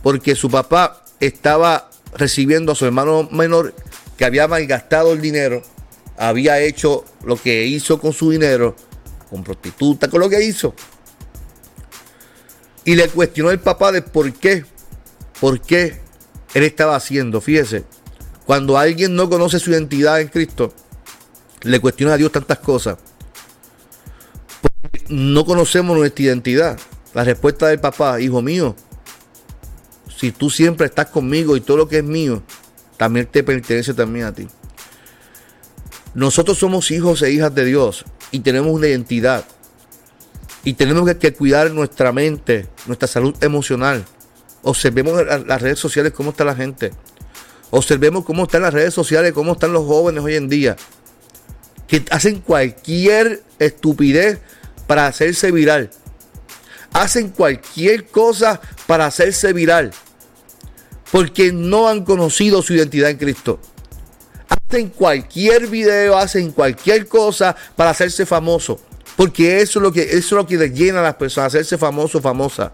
porque 0.04 0.36
su 0.36 0.50
papá 0.50 1.04
estaba 1.20 1.90
recibiendo 2.14 2.74
a 2.74 2.76
su 2.76 2.86
hermano 2.86 3.30
menor 3.32 3.74
que 4.18 4.26
había 4.26 4.48
malgastado 4.48 5.14
el 5.14 5.22
dinero, 5.22 5.64
había 6.18 6.60
hecho 6.60 7.06
lo 7.24 7.38
que 7.38 7.66
hizo 7.66 8.00
con 8.00 8.14
su 8.14 8.30
dinero, 8.30 8.76
con 9.30 9.44
prostituta, 9.44 10.10
con 10.10 10.20
lo 10.20 10.30
que 10.30 10.44
hizo. 10.44 10.76
Y 12.84 12.96
le 12.96 13.08
cuestionó 13.10 13.52
el 13.52 13.60
papá 13.60 13.92
de 13.92 14.02
por 14.02 14.32
qué, 14.34 14.66
por 15.40 15.62
qué 15.62 16.02
él 16.54 16.64
estaba 16.64 16.96
haciendo. 16.96 17.40
Fíjese, 17.42 17.84
cuando 18.46 18.78
alguien 18.78 19.16
no 19.16 19.30
conoce 19.30 19.60
su 19.60 19.72
identidad 19.72 20.20
en 20.20 20.28
Cristo, 20.28 20.74
le 21.62 21.80
cuestiona 21.80 22.14
a 22.14 22.18
Dios 22.18 22.32
tantas 22.32 22.60
cosas 22.60 22.98
no 25.12 25.46
conocemos 25.46 25.98
nuestra 25.98 26.24
identidad. 26.24 26.80
La 27.14 27.24
respuesta 27.24 27.68
del 27.68 27.80
papá, 27.80 28.20
hijo 28.22 28.42
mío, 28.42 28.76
si 30.18 30.32
tú 30.32 30.50
siempre 30.50 30.86
estás 30.86 31.08
conmigo 31.08 31.58
y 31.58 31.62
todo 31.62 31.78
lo 31.78 31.88
que 31.88 31.98
es 31.98 32.04
mío, 32.04 32.42
también 32.98 33.28
te 33.28 33.44
pertenece 33.44 33.94
también 33.94 34.26
a 34.26 34.34
ti. 34.34 34.48
Nosotros 36.14 36.58
somos 36.58 36.92
hijos 36.92 37.22
e 37.22 37.32
hijas 37.32 37.54
de 37.54 37.66
Dios 37.66 38.06
y 38.32 38.40
tenemos 38.40 38.72
una 38.72 38.88
identidad. 38.88 39.46
Y 40.64 40.74
tenemos 40.74 41.12
que, 41.16 41.34
cuidar 41.34 41.72
nuestra 41.72 42.12
mente, 42.12 42.68
nuestra 42.86 43.08
salud 43.08 43.36
emocional. 43.42 44.06
Observemos 44.62 45.26
las 45.26 45.62
redes 45.62 45.80
sociales, 45.80 46.14
cómo 46.14 46.30
está 46.30 46.46
la 46.46 46.56
gente. 46.56 46.92
Observemos 47.72 48.24
cómo 48.24 48.44
están 48.44 48.62
las 48.62 48.74
redes 48.74 48.94
sociales, 48.94 49.34
cómo 49.34 49.54
están 49.54 49.74
los 49.74 49.86
jóvenes 49.86 50.24
hoy 50.24 50.36
en 50.36 50.50
día. 50.50 50.76
Que 51.88 52.06
hacen 52.12 52.42
cualquier 52.42 53.44
estupidez 53.58 54.40
para 54.92 55.08
hacerse 55.08 55.54
viral. 55.54 55.90
Hacen 56.92 57.30
cualquier 57.30 58.08
cosa 58.08 58.60
para 58.88 59.06
hacerse 59.06 59.54
viral. 59.54 59.92
Porque 61.14 61.54
no 61.54 61.88
han 61.88 62.04
conocido 62.04 62.62
su 62.62 62.74
identidad 62.74 63.10
en 63.10 63.16
Cristo. 63.16 63.58
Hacen 64.50 64.90
cualquier 64.90 65.68
video, 65.68 66.18
hacen 66.18 66.52
cualquier 66.52 67.08
cosa 67.08 67.56
para 67.78 67.92
hacerse 67.92 68.26
famoso. 68.26 68.82
Porque 69.16 69.62
eso 69.62 69.80
es 69.80 69.84
lo 69.84 69.94
que, 69.94 70.02
eso 70.02 70.18
es 70.18 70.32
lo 70.34 70.46
que 70.46 70.58
les 70.58 70.74
llena 70.74 71.00
a 71.00 71.04
las 71.04 71.16
personas, 71.16 71.56
hacerse 71.56 71.78
famoso 71.78 72.20
famosa. 72.20 72.74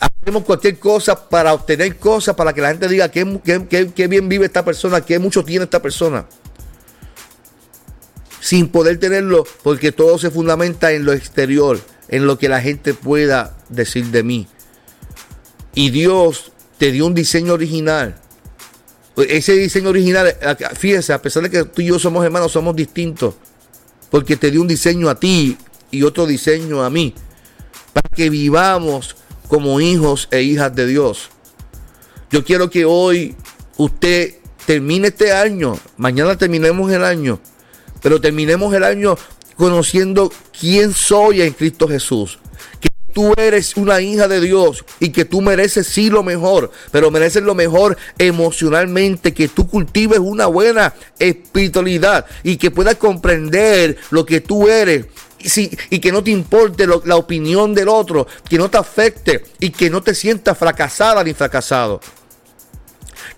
Hacemos 0.00 0.42
cualquier 0.42 0.76
cosa 0.80 1.28
para 1.28 1.54
obtener 1.54 1.96
cosas, 1.98 2.34
para 2.34 2.52
que 2.52 2.62
la 2.62 2.70
gente 2.70 2.88
diga 2.88 3.08
que, 3.08 3.92
que 3.94 4.08
bien 4.08 4.28
vive 4.28 4.46
esta 4.46 4.64
persona, 4.64 5.00
que 5.00 5.20
mucho 5.20 5.44
tiene 5.44 5.66
esta 5.66 5.80
persona 5.80 6.26
sin 8.40 8.68
poder 8.68 8.98
tenerlo 8.98 9.46
porque 9.62 9.92
todo 9.92 10.18
se 10.18 10.30
fundamenta 10.30 10.92
en 10.92 11.04
lo 11.04 11.12
exterior, 11.12 11.78
en 12.08 12.26
lo 12.26 12.38
que 12.38 12.48
la 12.48 12.60
gente 12.60 12.94
pueda 12.94 13.56
decir 13.68 14.06
de 14.06 14.22
mí. 14.22 14.48
Y 15.74 15.90
Dios 15.90 16.52
te 16.78 16.90
dio 16.90 17.06
un 17.06 17.14
diseño 17.14 17.52
original. 17.52 18.16
Ese 19.16 19.52
diseño 19.52 19.90
original, 19.90 20.34
fíjese, 20.76 21.12
a 21.12 21.20
pesar 21.20 21.42
de 21.42 21.50
que 21.50 21.64
tú 21.64 21.82
y 21.82 21.86
yo 21.86 21.98
somos 21.98 22.24
hermanos, 22.24 22.52
somos 22.52 22.74
distintos. 22.74 23.34
Porque 24.10 24.36
te 24.36 24.50
dio 24.50 24.62
un 24.62 24.68
diseño 24.68 25.08
a 25.08 25.20
ti 25.20 25.56
y 25.90 26.02
otro 26.02 26.26
diseño 26.26 26.82
a 26.82 26.90
mí. 26.90 27.14
Para 27.92 28.08
que 28.14 28.30
vivamos 28.30 29.16
como 29.46 29.80
hijos 29.80 30.28
e 30.30 30.42
hijas 30.42 30.74
de 30.74 30.86
Dios. 30.86 31.28
Yo 32.30 32.44
quiero 32.44 32.70
que 32.70 32.84
hoy 32.84 33.36
usted 33.76 34.36
termine 34.64 35.08
este 35.08 35.32
año, 35.32 35.78
mañana 35.96 36.38
terminemos 36.38 36.90
el 36.92 37.04
año 37.04 37.40
pero 38.02 38.20
terminemos 38.20 38.74
el 38.74 38.84
año 38.84 39.16
conociendo 39.56 40.32
quién 40.58 40.94
soy 40.94 41.42
en 41.42 41.52
Cristo 41.52 41.86
Jesús. 41.86 42.38
Que 42.80 42.88
tú 43.12 43.34
eres 43.36 43.76
una 43.76 44.00
hija 44.00 44.26
de 44.26 44.40
Dios 44.40 44.84
y 45.00 45.10
que 45.10 45.24
tú 45.24 45.42
mereces 45.42 45.86
sí 45.86 46.08
lo 46.08 46.22
mejor, 46.22 46.70
pero 46.90 47.10
mereces 47.10 47.42
lo 47.42 47.54
mejor 47.54 47.98
emocionalmente, 48.18 49.34
que 49.34 49.48
tú 49.48 49.68
cultives 49.68 50.18
una 50.18 50.46
buena 50.46 50.94
espiritualidad 51.18 52.24
y 52.42 52.56
que 52.56 52.70
puedas 52.70 52.96
comprender 52.96 53.98
lo 54.10 54.24
que 54.24 54.40
tú 54.40 54.68
eres 54.68 55.06
y, 55.38 55.70
y, 55.90 55.98
que 55.98 56.12
no 56.12 56.22
te 56.22 56.30
importe 56.30 56.86
la 56.86 57.16
opinión 57.16 57.74
del 57.74 57.88
otro, 57.88 58.26
que 58.48 58.58
no 58.58 58.70
te 58.70 58.78
afecte 58.78 59.44
y 59.58 59.70
que 59.70 59.88
no 59.88 60.02
te 60.02 60.14
sientas 60.14 60.56
fracasada 60.56 61.24
ni 61.24 61.32
fracasado. 61.32 62.00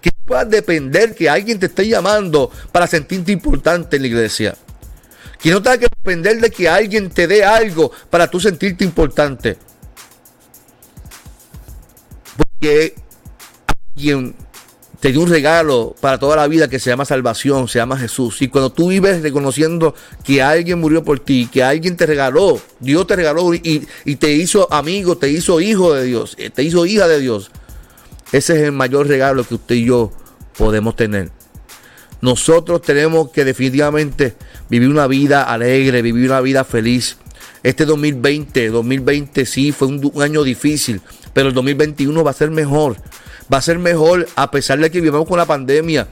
Que 0.03 0.11
puedas 0.27 0.51
depender 0.51 1.15
que 1.15 1.31
alguien 1.31 1.59
te 1.59 1.67
esté 1.67 1.89
llamando 1.89 2.51
para 2.71 2.87
sentirte 2.87 3.33
importante 3.33 3.97
en 3.97 4.03
la 4.03 4.09
iglesia. 4.09 4.57
Que 5.41 5.51
no 5.51 5.63
tengas 5.63 5.79
que 5.79 5.89
depender 5.89 6.41
de 6.41 6.51
que 6.51 6.69
alguien 6.69 7.09
te 7.09 7.27
dé 7.27 7.45
algo 7.45 7.91
para 8.11 8.31
tú 8.31 8.39
sentirte 8.39 8.85
importante. 8.85 9.57
Porque 12.37 12.95
alguien 13.97 14.35
te 15.03 15.11
dio 15.11 15.21
un 15.21 15.29
regalo 15.29 15.97
para 16.01 16.17
toda 16.17 16.37
la 16.37 16.47
vida 16.47 16.69
que 16.69 16.79
se 16.79 16.89
llama 16.91 17.05
salvación, 17.05 17.67
se 17.67 17.81
llama 17.81 17.99
Jesús. 17.99 18.41
Y 18.41 18.47
cuando 18.47 18.71
tú 18.71 18.91
vives 18.91 19.21
reconociendo 19.21 19.97
que 20.23 20.41
alguien 20.41 20.79
murió 20.79 21.03
por 21.03 21.19
ti, 21.19 21.49
que 21.53 21.65
alguien 21.65 21.97
te 21.97 22.07
regaló, 22.07 22.61
Dios 22.79 23.05
te 23.09 23.17
regaló 23.17 23.53
y, 23.53 23.89
y 24.05 24.17
te 24.17 24.33
hizo 24.33 24.73
amigo, 24.73 25.19
te 25.19 25.29
hizo 25.29 25.61
hijo 25.61 25.93
de 25.93 26.05
Dios, 26.05 26.37
eh, 26.39 26.51
te 26.51 26.63
hizo 26.63 26.87
hija 26.87 27.09
de 27.09 27.19
Dios 27.19 27.51
ese 28.33 28.55
es 28.55 28.63
el 28.63 28.73
mayor 28.73 29.07
regalo 29.07 29.45
que 29.45 29.55
usted 29.55 29.75
y 29.75 29.85
yo 29.87 30.11
podemos 30.57 30.97
tener. 30.97 31.31
Nosotros 32.23 32.83
tenemos 32.83 33.31
que 33.31 33.45
definitivamente 33.45 34.35
vivir 34.71 34.89
una 34.89 35.07
vida 35.07 35.43
alegre, 35.43 36.03
vivir 36.03 36.31
una 36.31 36.41
vida 36.41 36.65
feliz. 36.65 37.19
Este 37.63 37.85
2020, 37.85 38.71
2020 38.71 39.45
sí 39.45 39.73
fue 39.73 39.89
un, 39.89 40.23
año 40.23 40.43
difícil, 40.45 41.01
pero 41.33 41.49
el 41.49 41.55
2021 41.55 42.25
va 42.25 42.31
a 42.31 42.35
ser 42.35 42.51
mejor. 42.51 42.97
Va 43.53 43.59
a 43.59 43.63
ser 43.63 43.79
mejor 43.79 44.27
a 44.37 44.51
pesar 44.51 44.79
de 44.79 44.91
que 44.91 45.01
vivamos 45.01 45.29
con 45.29 45.37
la 45.37 45.47
pandemia. 45.47 46.09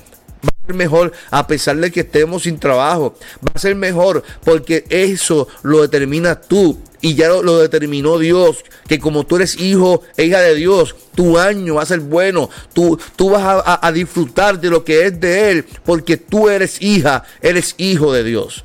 Mejor 0.75 1.13
a 1.31 1.47
pesar 1.47 1.77
de 1.77 1.91
que 1.91 2.01
estemos 2.01 2.45
sin 2.45 2.59
trabajo. 2.59 3.15
Va 3.45 3.53
a 3.55 3.59
ser 3.59 3.75
mejor 3.75 4.23
porque 4.45 4.85
eso 4.89 5.49
lo 5.63 5.83
determinas 5.83 6.41
tú 6.43 6.79
y 7.01 7.15
ya 7.15 7.29
lo, 7.29 7.59
determinó 7.59 8.19
Dios, 8.19 8.65
que 8.87 8.99
como 8.99 9.25
tú 9.25 9.37
eres 9.37 9.59
hijo 9.59 10.03
e 10.17 10.25
hija 10.25 10.41
de 10.41 10.55
Dios, 10.55 10.95
tu 11.15 11.39
año 11.39 11.77
va 11.77 11.83
a 11.83 11.87
ser 11.87 12.01
bueno, 12.01 12.51
tú, 12.73 12.99
tú 13.17 13.31
vas 13.31 13.63
a, 13.65 13.93
disfrutar 13.93 14.61
de 14.61 14.69
lo 14.69 14.85
que 14.85 15.07
es 15.07 15.21
de 15.21 15.51
Él, 15.51 15.65
porque 15.85 16.17
tú 16.17 16.49
eres 16.49 16.81
hija, 16.83 17.25
eres 17.41 17.75
hijo 17.79 18.13
de 18.13 18.25
Dios. 18.25 18.65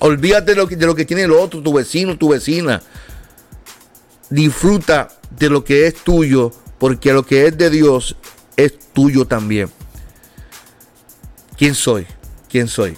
Olvídate 0.00 0.52
de 0.52 0.56
lo 0.56 0.66
que, 0.66 0.76
de 0.76 0.86
lo 0.86 0.94
que 0.94 1.04
tiene 1.04 1.22
el 1.22 1.32
otro, 1.32 1.62
tu 1.62 1.72
vecino, 1.72 2.18
tu 2.18 2.30
vecina. 2.30 2.82
disfruta 4.30 5.08
de 5.30 5.48
lo 5.48 5.64
que 5.64 5.86
es 5.86 5.94
tuyo, 5.94 6.52
porque 6.78 7.12
lo 7.12 7.24
que 7.24 7.46
es 7.46 7.56
de 7.56 7.70
Dios 7.70 8.16
es 8.56 8.78
tuyo 8.92 9.26
también. 9.26 9.70
¿Quién 11.58 11.74
soy? 11.74 12.06
¿Quién 12.48 12.68
soy? 12.68 12.96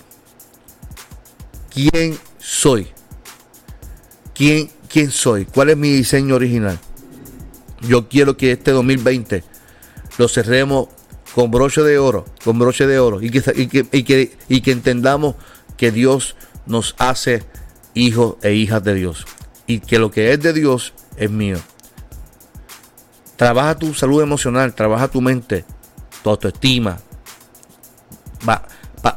¿Quién 1.70 2.18
soy? 2.38 2.88
¿Quién, 4.34 4.70
quién 4.86 5.10
soy? 5.10 5.46
¿Cuál 5.46 5.70
es 5.70 5.78
mi 5.78 5.88
diseño 5.88 6.34
original? 6.34 6.78
Yo 7.80 8.06
quiero 8.10 8.36
que 8.36 8.52
este 8.52 8.72
2020 8.72 9.42
lo 10.18 10.28
cerremos 10.28 10.88
con 11.34 11.50
broche 11.50 11.80
de 11.80 11.98
oro, 11.98 12.26
con 12.44 12.58
broche 12.58 12.86
de 12.86 12.98
oro, 12.98 13.22
y 13.22 13.30
que, 13.30 13.42
y 13.56 13.66
que, 13.66 13.86
y 13.92 14.02
que, 14.02 14.36
y 14.50 14.60
que 14.60 14.72
entendamos 14.72 15.36
que 15.78 15.90
Dios 15.90 16.36
nos 16.66 16.94
hace 16.98 17.42
hijos 17.94 18.36
e 18.42 18.52
hijas 18.52 18.84
de 18.84 18.92
Dios. 18.92 19.24
Y 19.66 19.80
que 19.80 19.98
lo 19.98 20.10
que 20.10 20.34
es 20.34 20.40
de 20.42 20.52
Dios 20.52 20.92
es 21.16 21.30
mío. 21.30 21.56
Trabaja 23.36 23.78
tu 23.78 23.94
salud 23.94 24.20
emocional, 24.20 24.74
trabaja 24.74 25.08
tu 25.08 25.22
mente, 25.22 25.64
tu 26.22 26.28
autoestima. 26.28 26.98
Va, 28.48 28.66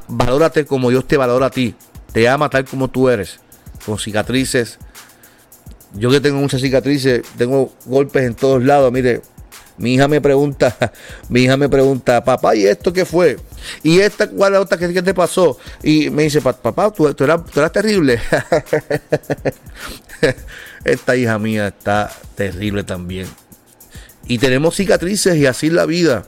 valórate 0.08 0.66
como 0.66 0.90
Dios 0.90 1.08
te 1.08 1.18
valora 1.18 1.48
a 1.48 1.50
ti. 1.50 1.76
Te 2.12 2.28
ama 2.28 2.50
tal 2.50 2.66
como 2.66 2.90
tú 2.90 3.10
eres. 3.10 3.40
Con 3.86 3.98
cicatrices. 3.98 4.80
Yo 5.94 6.10
que 6.10 6.20
tengo 6.20 6.40
muchas 6.40 6.62
cicatrices, 6.62 7.22
tengo 7.38 7.74
golpes 7.86 8.24
en 8.24 8.34
todos 8.34 8.64
lados. 8.64 8.92
Mire, 8.92 9.22
mi 9.78 9.96
hija 9.96 10.08
me 10.08 10.22
pregunta, 10.22 10.76
mi 11.30 11.42
hija 11.42 11.58
me 11.58 11.70
pregunta, 11.70 12.24
papá, 12.24 12.56
¿y 12.56 12.66
esto 12.66 12.94
qué 12.94 13.06
fue? 13.06 13.38
¿Y 13.82 14.00
esta 14.00 14.30
cuál 14.30 14.56
otra 14.56 14.78
que, 14.78 15.02
te 15.02 15.14
pasó? 15.14 15.58
Y 15.82 16.10
me 16.10 16.24
dice, 16.24 16.42
papá, 16.42 16.92
tú, 16.92 17.08
eras, 17.08 17.72
terrible. 17.72 18.20
esta 20.84 21.16
hija 21.16 21.40
mía 21.40 21.68
está 21.68 22.12
terrible 22.36 22.84
también. 22.84 23.28
Y 24.28 24.38
tenemos 24.38 24.76
cicatrices 24.76 25.36
y 25.38 25.46
así 25.46 25.68
es 25.68 25.74
la 25.74 25.86
vida. 25.86 26.24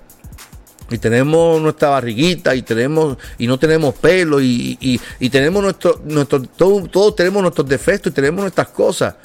Y 0.96 0.98
tenemos 0.98 1.62
nuestra 1.62 1.90
barriguita 1.90 2.56
y 2.56 2.62
tenemos 2.62 3.18
y 3.38 3.48
no 3.48 3.60
tenemos 3.60 3.94
pelo 3.96 4.42
y, 4.42 5.00
tenemos 5.30 5.62
nuestro, 5.62 6.02
nuestro 6.06 6.42
todos 6.42 7.16
tenemos 7.18 7.42
nuestros 7.42 7.68
defectos 7.68 8.12
y 8.12 8.16
tenemos 8.16 8.42
nuestras 8.42 8.70
cosas. 8.70 9.16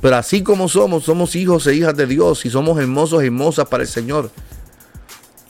Pero 0.00 0.16
así 0.16 0.42
como 0.42 0.70
somos, 0.70 1.04
somos 1.04 1.36
hijos 1.36 1.66
e 1.66 1.74
hijas 1.74 1.94
de 1.94 2.06
Dios 2.06 2.46
y 2.46 2.50
somos 2.50 2.78
hermosos 2.78 3.22
e 3.22 3.26
hermosas 3.26 3.68
para 3.68 3.82
el 3.82 3.88
Señor. 3.88 4.30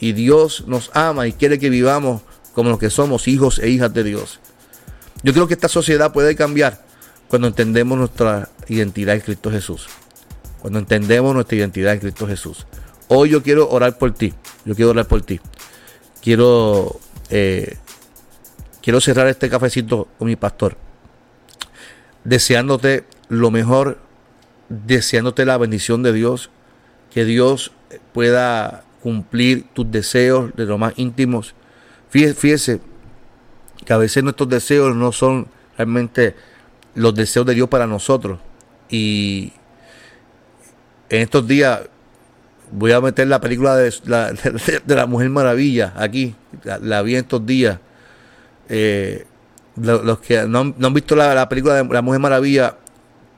Y 0.00 0.12
Dios 0.12 0.64
nos 0.66 0.90
ama 0.94 1.28
y 1.28 1.32
quiere 1.32 1.60
que 1.60 1.70
vivamos 1.70 2.22
como 2.52 2.70
los 2.70 2.80
que 2.80 2.90
somos 2.90 3.28
hijos 3.28 3.60
e 3.60 3.68
hijas 3.68 3.94
de 3.94 4.02
Dios. 4.02 4.40
Yo 5.22 5.32
creo 5.32 5.46
que 5.46 5.54
esta 5.54 5.68
sociedad 5.68 6.12
puede 6.12 6.34
cambiar 6.34 6.82
cuando 7.28 7.46
entendemos 7.46 7.96
nuestra 7.96 8.48
identidad 8.66 9.14
en 9.14 9.20
Cristo 9.20 9.48
Jesús. 9.52 9.86
Cuando 10.60 10.80
entendemos 10.80 11.32
nuestra 11.34 11.56
identidad 11.56 11.92
en 11.92 12.00
Cristo 12.00 12.26
Jesús. 12.26 12.66
Hoy 13.12 13.30
yo 13.30 13.42
quiero 13.42 13.68
orar 13.68 13.98
por 13.98 14.14
ti. 14.14 14.32
Yo 14.64 14.76
quiero 14.76 14.92
orar 14.92 15.08
por 15.08 15.20
ti. 15.22 15.40
Quiero, 16.22 17.00
eh, 17.28 17.76
quiero 18.80 19.00
cerrar 19.00 19.26
este 19.26 19.50
cafecito 19.50 20.06
con 20.16 20.28
mi 20.28 20.36
pastor. 20.36 20.76
Deseándote 22.22 23.04
lo 23.28 23.50
mejor 23.50 23.98
deseándote 24.68 25.44
la 25.44 25.58
bendición 25.58 26.04
de 26.04 26.12
Dios, 26.12 26.50
que 27.12 27.24
Dios 27.24 27.72
pueda 28.12 28.84
cumplir 29.02 29.66
tus 29.74 29.90
deseos 29.90 30.54
de 30.54 30.64
lo 30.64 30.78
más 30.78 30.94
íntimos. 30.96 31.56
Fíjese, 32.10 32.80
que 33.84 33.92
a 33.92 33.96
veces 33.96 34.22
nuestros 34.22 34.48
deseos 34.48 34.94
no 34.94 35.10
son 35.10 35.48
realmente 35.76 36.36
los 36.94 37.12
deseos 37.12 37.44
de 37.44 37.54
Dios 37.54 37.68
para 37.68 37.88
nosotros. 37.88 38.38
Y 38.88 39.52
en 41.08 41.22
estos 41.22 41.48
días 41.48 41.88
voy 42.72 42.92
a 42.92 43.00
meter 43.00 43.28
la 43.28 43.40
película 43.40 43.76
de 43.76 43.92
la, 44.04 44.33
de, 44.87 44.94
la 44.94 45.06
Mujer 45.06 45.30
Maravilla 45.30 45.92
aquí, 45.96 46.35
la, 46.64 47.02
vi 47.02 47.14
en 47.14 47.20
estos 47.20 47.44
días. 47.44 47.78
Eh, 48.68 49.26
los, 49.76 50.18
que 50.20 50.46
no 50.46 50.61
han, 50.61 50.94
visto 50.94 51.16
la, 51.16 51.35
la, 51.35 51.48
película 51.48 51.74
de 51.74 51.85
la 51.85 52.02
Mujer 52.02 52.20
Maravilla, 52.20 52.76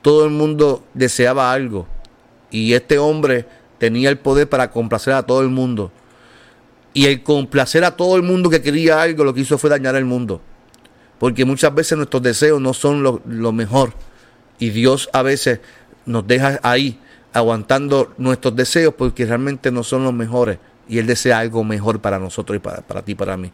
todo 0.01 0.25
el 0.25 0.31
mundo 0.31 0.83
deseaba 0.93 1.51
algo 1.51 1.87
y 2.53 2.73
este 2.73 2.99
hombre 2.99 3.45
tenía 3.79 4.09
el 4.09 4.19
poder 4.19 4.47
para 4.47 4.69
complacer 4.69 5.13
a 5.13 5.23
todo 5.23 5.41
el 5.41 5.49
mundo. 5.49 5.91
Y 6.93 7.07
el 7.07 7.23
complacer 7.23 7.83
a 7.83 7.97
todo 7.97 8.15
el 8.15 8.21
mundo 8.21 8.49
que 8.49 8.61
quería 8.61 9.01
algo 9.01 9.23
lo 9.23 9.33
que 9.33 9.41
hizo 9.41 9.57
fue 9.57 9.69
dañar 9.69 9.95
el 9.95 10.05
mundo. 10.05 10.39
Porque 11.17 11.43
muchas 11.43 11.73
veces 11.73 11.97
nuestros 11.97 12.21
deseos 12.21 12.61
no 12.61 12.73
son 12.73 13.01
lo, 13.01 13.51
mejor. 13.51 13.93
Y 14.59 14.69
Dios 14.69 15.09
a 15.11 15.23
veces 15.23 15.59
nos 16.05 16.27
deja 16.27 16.59
ahí 16.61 16.99
aguantando 17.33 18.13
nuestros 18.17 18.55
deseos 18.55 18.93
porque 18.95 19.25
realmente 19.25 19.71
no 19.71 19.83
son 19.83 20.03
los 20.03 20.13
mejores. 20.13 20.59
Y 20.87 20.99
Él 20.99 21.07
desea 21.07 21.39
algo 21.39 21.63
mejor 21.63 21.99
para 21.99 22.19
nosotros 22.19 22.57
y 22.57 22.59
para, 22.59 22.81
para 22.81 23.01
ti 23.01 23.13
y 23.13 23.15
para 23.15 23.37
mí. 23.37 23.51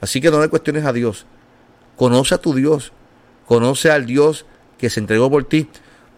Así 0.00 0.20
que 0.20 0.30
no 0.30 0.40
le 0.40 0.48
cuestiones 0.48 0.84
a 0.84 0.92
Dios. 0.92 1.26
Conoce 1.96 2.34
a 2.34 2.38
tu 2.38 2.54
Dios. 2.54 2.92
Conoce 3.46 3.90
al 3.90 4.06
Dios 4.06 4.46
que 4.82 4.90
se 4.90 4.98
entregó 4.98 5.30
por 5.30 5.44
ti, 5.44 5.68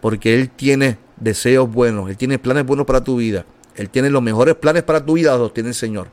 porque 0.01 0.33
Él 0.33 0.49
tiene 0.49 0.97
deseos 1.17 1.71
buenos, 1.71 2.09
Él 2.09 2.17
tiene 2.17 2.39
planes 2.39 2.65
buenos 2.65 2.87
para 2.87 3.03
tu 3.03 3.17
vida, 3.17 3.45
Él 3.75 3.91
tiene 3.91 4.09
los 4.09 4.23
mejores 4.23 4.55
planes 4.55 4.81
para 4.81 5.05
tu 5.05 5.13
vida, 5.13 5.37
los 5.37 5.53
tiene 5.53 5.69
el 5.69 5.75
Señor. 5.75 6.07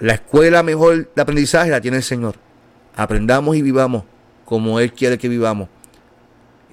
La 0.00 0.14
escuela 0.14 0.64
mejor 0.64 1.12
de 1.14 1.22
aprendizaje 1.22 1.70
la 1.70 1.80
tiene 1.80 1.98
el 1.98 2.02
Señor. 2.02 2.34
Aprendamos 2.96 3.54
y 3.54 3.62
vivamos 3.62 4.02
como 4.44 4.80
Él 4.80 4.92
quiere 4.92 5.18
que 5.18 5.28
vivamos. 5.28 5.68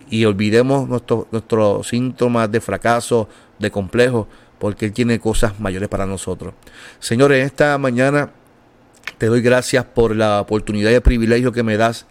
Y 0.10 0.26
olvidemos 0.26 0.88
nuestros, 0.88 1.26
nuestros 1.32 1.88
síntomas 1.88 2.52
de 2.52 2.62
fracaso, 2.62 3.28
de 3.60 3.72
complejo, 3.72 4.28
porque 4.60 4.86
Él 4.86 4.94
tiene 4.94 5.20
cosas 5.20 5.60
mayores 5.60 5.90
para 5.90 6.06
nosotros. 6.06 6.54
Señores, 7.00 7.46
esta 7.46 7.78
mañana 7.78 8.32
te 9.18 9.28
doy 9.28 9.42
gracias 9.42 9.86
por 9.86 10.16
la 10.16 10.42
oportunidad 10.42 10.92
y 10.92 10.96
el 10.96 11.02
privilegio 11.02 11.52
que 11.52 11.64
me 11.64 11.78
das 11.78 12.06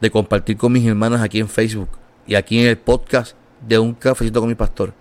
de 0.00 0.10
compartir 0.10 0.56
con 0.56 0.72
mis 0.72 0.86
hermanas 0.86 1.22
aquí 1.22 1.40
en 1.40 1.48
Facebook 1.48 1.88
y 2.26 2.34
aquí 2.34 2.60
en 2.60 2.68
el 2.68 2.78
podcast 2.78 3.34
de 3.66 3.78
Un 3.78 3.94
Cafecito 3.94 4.40
con 4.40 4.48
mi 4.48 4.54
Pastor. 4.54 4.94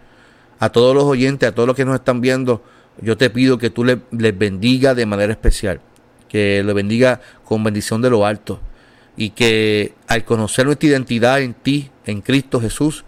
A 0.60 0.70
todos 0.70 0.94
los 0.94 1.06
oyentes, 1.06 1.48
a 1.48 1.54
todos 1.54 1.68
los 1.68 1.76
que 1.76 1.86
nos 1.86 1.96
están 1.96 2.22
viendo, 2.22 2.64
yo 3.02 3.18
te 3.18 3.30
pido 3.30 3.58
que 3.58 3.70
tú 3.70 3.86
les, 3.86 4.00
bendiga 4.12 4.94
de 4.94 5.06
manera 5.06 5.32
especial, 5.32 5.80
que 6.28 6.64
les 6.64 6.76
bendiga 6.76 7.22
con 7.46 7.64
bendición 7.64 8.02
de 8.02 8.10
lo 8.10 8.26
alto 8.26 8.60
y 9.17 9.32
que 9.32 9.93
al 10.08 10.24
conocer 10.24 10.65
nuestra 10.65 10.89
identidad 10.89 11.41
en 11.41 11.54
ti, 11.54 11.89
en 12.06 12.22
Cristo 12.22 12.60
Jesús, 12.62 13.04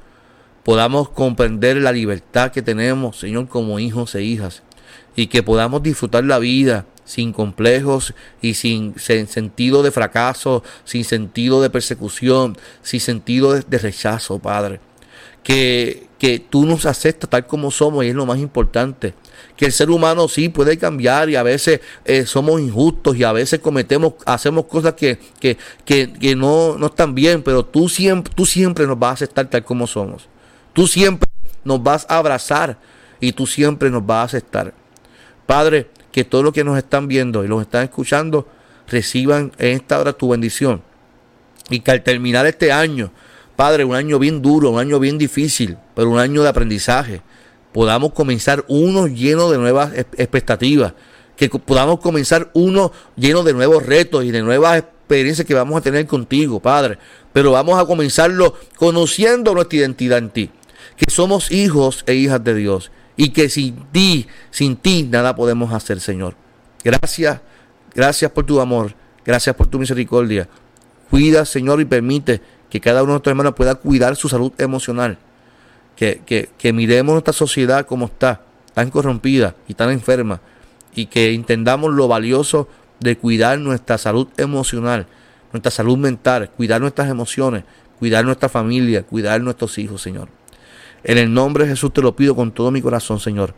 podamos 0.63 1.09
comprender 1.09 1.77
la 1.77 1.91
libertad 1.91 2.51
que 2.51 2.61
tenemos, 2.61 3.19
Señor, 3.19 3.47
como 3.47 3.79
hijos 3.79 4.15
e 4.15 4.23
hijas, 4.23 4.63
y 5.15 5.27
que 5.27 5.43
podamos 5.43 5.83
disfrutar 5.83 6.23
la 6.23 6.39
vida 6.39 6.85
sin 7.05 7.33
complejos 7.33 8.13
y 8.41 8.53
sin, 8.53 8.97
sentido 8.97 9.83
de 9.83 9.91
fracaso, 9.91 10.63
sin 10.85 11.03
sentido 11.03 11.61
de 11.61 11.69
persecución, 11.69 12.57
sin 12.81 12.99
sentido 12.99 13.53
de, 13.53 13.77
rechazo, 13.77 14.39
Padre. 14.39 14.79
Que, 15.43 16.07
que, 16.19 16.39
tú 16.39 16.65
nos 16.65 16.85
aceptas 16.85 17.29
tal 17.29 17.47
como 17.47 17.71
somos 17.71 18.05
y 18.05 18.09
es 18.09 18.15
lo 18.15 18.25
más 18.25 18.39
importante. 18.39 19.13
Que 19.61 19.67
el 19.67 19.71
ser 19.73 19.91
humano 19.91 20.27
sí 20.27 20.49
puede 20.49 20.75
cambiar 20.75 21.29
y 21.29 21.35
a 21.35 21.43
veces 21.43 21.81
eh, 22.03 22.25
somos 22.25 22.59
injustos 22.59 23.15
y 23.15 23.23
a 23.23 23.31
veces 23.31 23.59
cometemos, 23.59 24.15
hacemos 24.25 24.65
cosas 24.65 24.95
que, 24.95 25.19
que, 25.39 25.55
que, 25.85 26.35
no, 26.35 26.79
no 26.79 26.87
están 26.87 27.13
bien, 27.13 27.43
pero 27.43 27.63
tú 27.63 27.87
siempre, 27.87 28.33
tú 28.35 28.47
siempre 28.47 28.87
nos 28.87 28.97
vas 28.97 29.11
a 29.11 29.13
aceptar 29.13 29.51
tal 29.51 29.63
como 29.63 29.85
somos. 29.85 30.27
Tú 30.73 30.87
siempre 30.87 31.29
nos 31.63 31.83
vas 31.83 32.07
a 32.09 32.17
abrazar 32.17 32.79
y 33.19 33.33
tú 33.33 33.45
siempre 33.45 33.91
nos 33.91 34.03
vas 34.03 34.21
a 34.21 34.23
aceptar. 34.23 34.73
Padre, 35.45 35.91
que 36.11 36.23
todos 36.23 36.43
los 36.43 36.53
que 36.53 36.63
nos 36.63 36.75
están 36.79 37.07
viendo 37.07 37.43
y 37.43 37.47
los 37.47 37.61
están 37.61 37.83
escuchando 37.83 38.47
reciban 38.87 39.51
en 39.59 39.75
esta 39.75 39.99
hora 39.99 40.13
tu 40.13 40.29
bendición. 40.29 40.81
Y 41.69 41.81
que 41.81 41.91
al 41.91 42.01
terminar 42.01 42.47
este 42.47 42.71
año, 42.71 43.11
Padre, 43.55 43.83
un 43.83 43.93
año 43.93 44.17
bien 44.17 44.41
duro, 44.41 44.71
un 44.71 44.79
año 44.79 44.97
bien 44.99 45.19
difícil, 45.19 45.77
pero 45.93 46.09
un 46.09 46.17
año 46.17 46.41
de 46.41 46.49
aprendizaje, 46.49 47.21
podamos 47.73 48.13
comenzar 48.13 48.65
uno 48.67 49.07
lleno 49.07 49.49
de 49.49 49.57
nuevas 49.57 49.93
expectativas, 49.95 50.93
que 51.35 51.49
podamos 51.49 51.99
comenzar 51.99 52.51
uno 52.53 52.91
lleno 53.15 53.43
de 53.43 53.53
nuevos 53.53 53.85
retos 53.85 54.23
y 54.25 54.31
de 54.31 54.41
nuevas 54.41 54.79
experiencias 54.79 55.47
que 55.47 55.53
vamos 55.53 55.77
a 55.77 55.81
tener 55.81 56.05
contigo, 56.05 56.59
Padre. 56.59 56.97
Pero 57.33 57.51
vamos 57.51 57.79
a 57.79 57.85
comenzarlo 57.85 58.55
conociendo 58.75 59.53
nuestra 59.53 59.79
identidad 59.79 60.19
en 60.19 60.29
ti, 60.29 60.49
que 60.97 61.09
somos 61.11 61.51
hijos 61.51 62.03
e 62.05 62.13
hijas 62.13 62.43
de 62.43 62.53
Dios 62.55 62.91
y 63.15 63.29
que 63.29 63.49
sin 63.49 63.75
ti, 63.91 64.27
sin 64.51 64.75
ti 64.75 65.03
nada 65.03 65.35
podemos 65.35 65.73
hacer, 65.73 65.99
Señor. 65.99 66.35
Gracias, 66.83 67.39
gracias 67.93 68.31
por 68.31 68.45
tu 68.45 68.59
amor, 68.59 68.93
gracias 69.25 69.55
por 69.55 69.67
tu 69.67 69.79
misericordia. 69.79 70.47
Cuida, 71.09 71.45
Señor, 71.45 71.81
y 71.81 71.85
permite 71.85 72.41
que 72.69 72.79
cada 72.79 73.03
uno 73.03 73.11
de 73.11 73.13
nuestros 73.15 73.31
hermanos 73.31 73.53
pueda 73.53 73.75
cuidar 73.75 74.15
su 74.15 74.29
salud 74.29 74.53
emocional. 74.57 75.17
Que, 76.01 76.23
que, 76.25 76.49
que 76.57 76.73
miremos 76.73 77.13
nuestra 77.13 77.31
sociedad 77.31 77.85
como 77.85 78.07
está, 78.07 78.41
tan 78.73 78.89
corrompida 78.89 79.55
y 79.67 79.75
tan 79.75 79.91
enferma, 79.91 80.41
y 80.95 81.05
que 81.05 81.31
entendamos 81.35 81.93
lo 81.93 82.07
valioso 82.07 82.67
de 82.99 83.19
cuidar 83.19 83.59
nuestra 83.59 83.99
salud 83.99 84.27
emocional, 84.37 85.05
nuestra 85.53 85.69
salud 85.69 85.99
mental, 85.99 86.49
cuidar 86.57 86.81
nuestras 86.81 87.07
emociones, 87.07 87.65
cuidar 87.99 88.25
nuestra 88.25 88.49
familia, 88.49 89.03
cuidar 89.03 89.41
nuestros 89.41 89.77
hijos, 89.77 90.01
Señor. 90.01 90.29
En 91.03 91.19
el 91.19 91.31
nombre 91.31 91.65
de 91.65 91.69
Jesús 91.69 91.93
te 91.93 92.01
lo 92.01 92.15
pido 92.15 92.35
con 92.35 92.51
todo 92.51 92.71
mi 92.71 92.81
corazón, 92.81 93.19
Señor. 93.19 93.53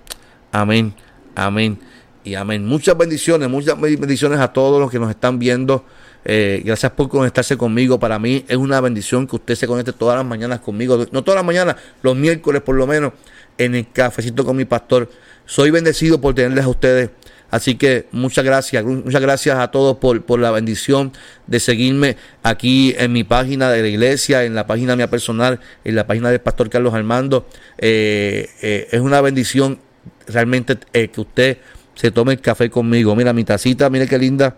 Amén, 0.51 0.93
amén 1.35 1.79
y 2.25 2.35
amén. 2.35 2.65
Muchas 2.65 2.97
bendiciones, 2.97 3.49
muchas 3.49 3.79
bendiciones 3.79 4.41
a 4.41 4.51
todos 4.51 4.81
los 4.81 4.91
que 4.91 4.99
nos 4.99 5.09
están 5.09 5.39
viendo. 5.39 5.85
Eh, 6.25 6.61
gracias 6.63 6.91
por 6.93 7.09
conectarse 7.09 7.57
conmigo. 7.57 7.99
Para 7.99 8.19
mí 8.19 8.45
es 8.47 8.57
una 8.57 8.79
bendición 8.81 9.27
que 9.27 9.35
usted 9.35 9.55
se 9.55 9.67
conecte 9.67 9.93
todas 9.93 10.17
las 10.17 10.25
mañanas 10.25 10.59
conmigo. 10.59 11.05
No 11.11 11.23
todas 11.23 11.37
las 11.37 11.45
mañanas, 11.45 11.75
los 12.01 12.15
miércoles 12.15 12.61
por 12.61 12.75
lo 12.75 12.87
menos, 12.87 13.13
en 13.57 13.75
el 13.75 13.91
cafecito 13.91 14.45
con 14.45 14.55
mi 14.55 14.65
pastor. 14.65 15.09
Soy 15.45 15.71
bendecido 15.71 16.21
por 16.21 16.33
tenerles 16.33 16.65
a 16.65 16.69
ustedes. 16.69 17.09
Así 17.51 17.75
que 17.75 18.07
muchas 18.11 18.43
gracias, 18.43 18.83
muchas 18.83 19.21
gracias 19.21 19.59
a 19.59 19.69
todos 19.69 19.97
por, 19.97 20.23
por 20.23 20.39
la 20.39 20.49
bendición 20.49 21.13
de 21.45 21.59
seguirme 21.59 22.17
aquí 22.41 22.95
en 22.97 23.11
mi 23.11 23.23
página 23.23 23.69
de 23.69 23.83
la 23.83 23.87
iglesia, 23.89 24.43
en 24.43 24.55
la 24.55 24.65
página 24.65 24.95
mía 24.95 25.07
personal, 25.07 25.59
en 25.83 25.95
la 25.95 26.07
página 26.07 26.31
del 26.31 26.41
pastor 26.41 26.71
Carlos 26.71 26.95
Armando. 26.95 27.47
Eh, 27.77 28.49
eh, 28.63 28.87
es 28.91 28.99
una 29.01 29.21
bendición 29.21 29.77
realmente 30.25 30.79
que 30.91 31.21
usted 31.21 31.59
se 31.93 32.09
tome 32.09 32.33
el 32.33 32.41
café 32.41 32.71
conmigo. 32.71 33.15
Mira, 33.15 33.33
mi 33.33 33.43
tacita, 33.43 33.87
mire 33.91 34.07
qué 34.07 34.17
linda. 34.17 34.55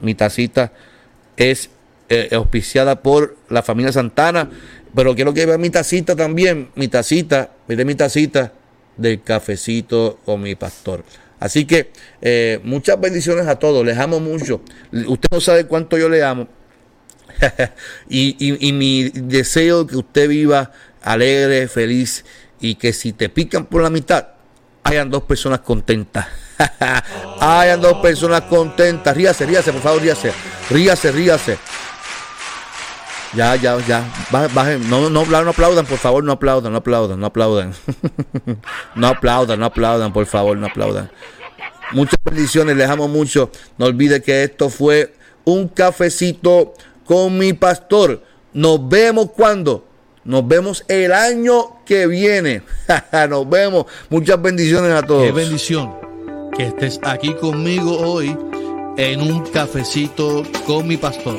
Mi 0.00 0.14
tacita 0.14 0.72
es 1.38 1.70
eh, 2.08 2.28
auspiciada 2.32 3.02
por 3.02 3.36
la 3.48 3.62
familia 3.62 3.92
Santana. 3.92 4.50
Pero 4.94 5.14
quiero 5.14 5.32
que 5.32 5.46
vea 5.46 5.56
mi 5.56 5.70
tacita 5.70 6.16
también. 6.16 6.70
Mi 6.74 6.88
tacita, 6.88 7.52
mire 7.68 7.84
mi 7.84 7.94
tacita 7.94 8.52
del 8.96 9.22
cafecito 9.22 10.18
con 10.24 10.42
mi 10.42 10.54
pastor. 10.54 11.04
Así 11.40 11.64
que 11.64 11.92
eh, 12.20 12.60
muchas 12.64 13.00
bendiciones 13.00 13.46
a 13.46 13.58
todos. 13.58 13.86
Les 13.86 13.96
amo 13.96 14.20
mucho. 14.20 14.60
Usted 14.92 15.28
no 15.30 15.40
sabe 15.40 15.66
cuánto 15.66 15.96
yo 15.96 16.08
le 16.08 16.24
amo. 16.24 16.48
y, 18.08 18.36
y 18.66 18.72
mi 18.72 19.10
deseo 19.10 19.86
que 19.86 19.96
usted 19.96 20.28
viva 20.28 20.72
alegre, 21.02 21.68
feliz 21.68 22.24
y 22.60 22.74
que 22.74 22.92
si 22.92 23.12
te 23.12 23.28
pican 23.28 23.66
por 23.66 23.82
la 23.82 23.90
mitad, 23.90 24.28
hayan 24.88 25.10
dos 25.10 25.22
personas 25.22 25.60
contentas. 25.60 26.26
hayan 27.40 27.80
dos 27.80 27.98
personas 27.98 28.42
contentas. 28.42 29.16
Ríase, 29.16 29.46
ríase, 29.46 29.72
por 29.72 29.82
favor, 29.82 30.02
ríase. 30.02 30.32
Ríase, 30.70 31.12
ríase. 31.12 31.58
Ya, 33.34 33.56
ya, 33.56 33.78
ya. 33.86 34.04
Bajen. 34.30 34.88
No, 34.88 35.10
no, 35.10 35.24
no 35.24 35.50
aplaudan, 35.50 35.84
por 35.84 35.98
favor, 35.98 36.24
no 36.24 36.32
aplaudan, 36.32 36.72
no 36.72 36.78
aplaudan, 36.78 37.20
no 37.20 37.26
aplaudan. 37.26 37.74
no 38.94 39.06
aplaudan, 39.06 39.60
no 39.60 39.66
aplaudan, 39.66 40.12
por 40.12 40.26
favor, 40.26 40.56
no 40.56 40.66
aplaudan. 40.66 41.10
Muchas 41.92 42.18
bendiciones, 42.24 42.76
les 42.76 42.88
amo 42.88 43.08
mucho. 43.08 43.50
No 43.76 43.86
olvide 43.86 44.22
que 44.22 44.42
esto 44.44 44.70
fue 44.70 45.14
un 45.44 45.68
cafecito 45.68 46.74
con 47.04 47.36
mi 47.36 47.52
pastor. 47.52 48.22
Nos 48.54 48.88
vemos 48.88 49.30
cuando. 49.36 49.86
Nos 50.24 50.46
vemos 50.46 50.84
el 50.88 51.12
año 51.12 51.77
que 51.88 52.06
viene. 52.06 52.62
Nos 53.28 53.48
vemos. 53.48 53.86
Muchas 54.10 54.40
bendiciones 54.40 54.92
a 54.92 55.02
todos. 55.02 55.24
Qué 55.24 55.32
bendición 55.32 55.94
que 56.56 56.66
estés 56.66 57.00
aquí 57.02 57.34
conmigo 57.34 57.98
hoy 57.98 58.36
en 58.98 59.22
un 59.22 59.44
cafecito 59.46 60.44
con 60.66 60.86
mi 60.86 60.96
pastor. 60.96 61.38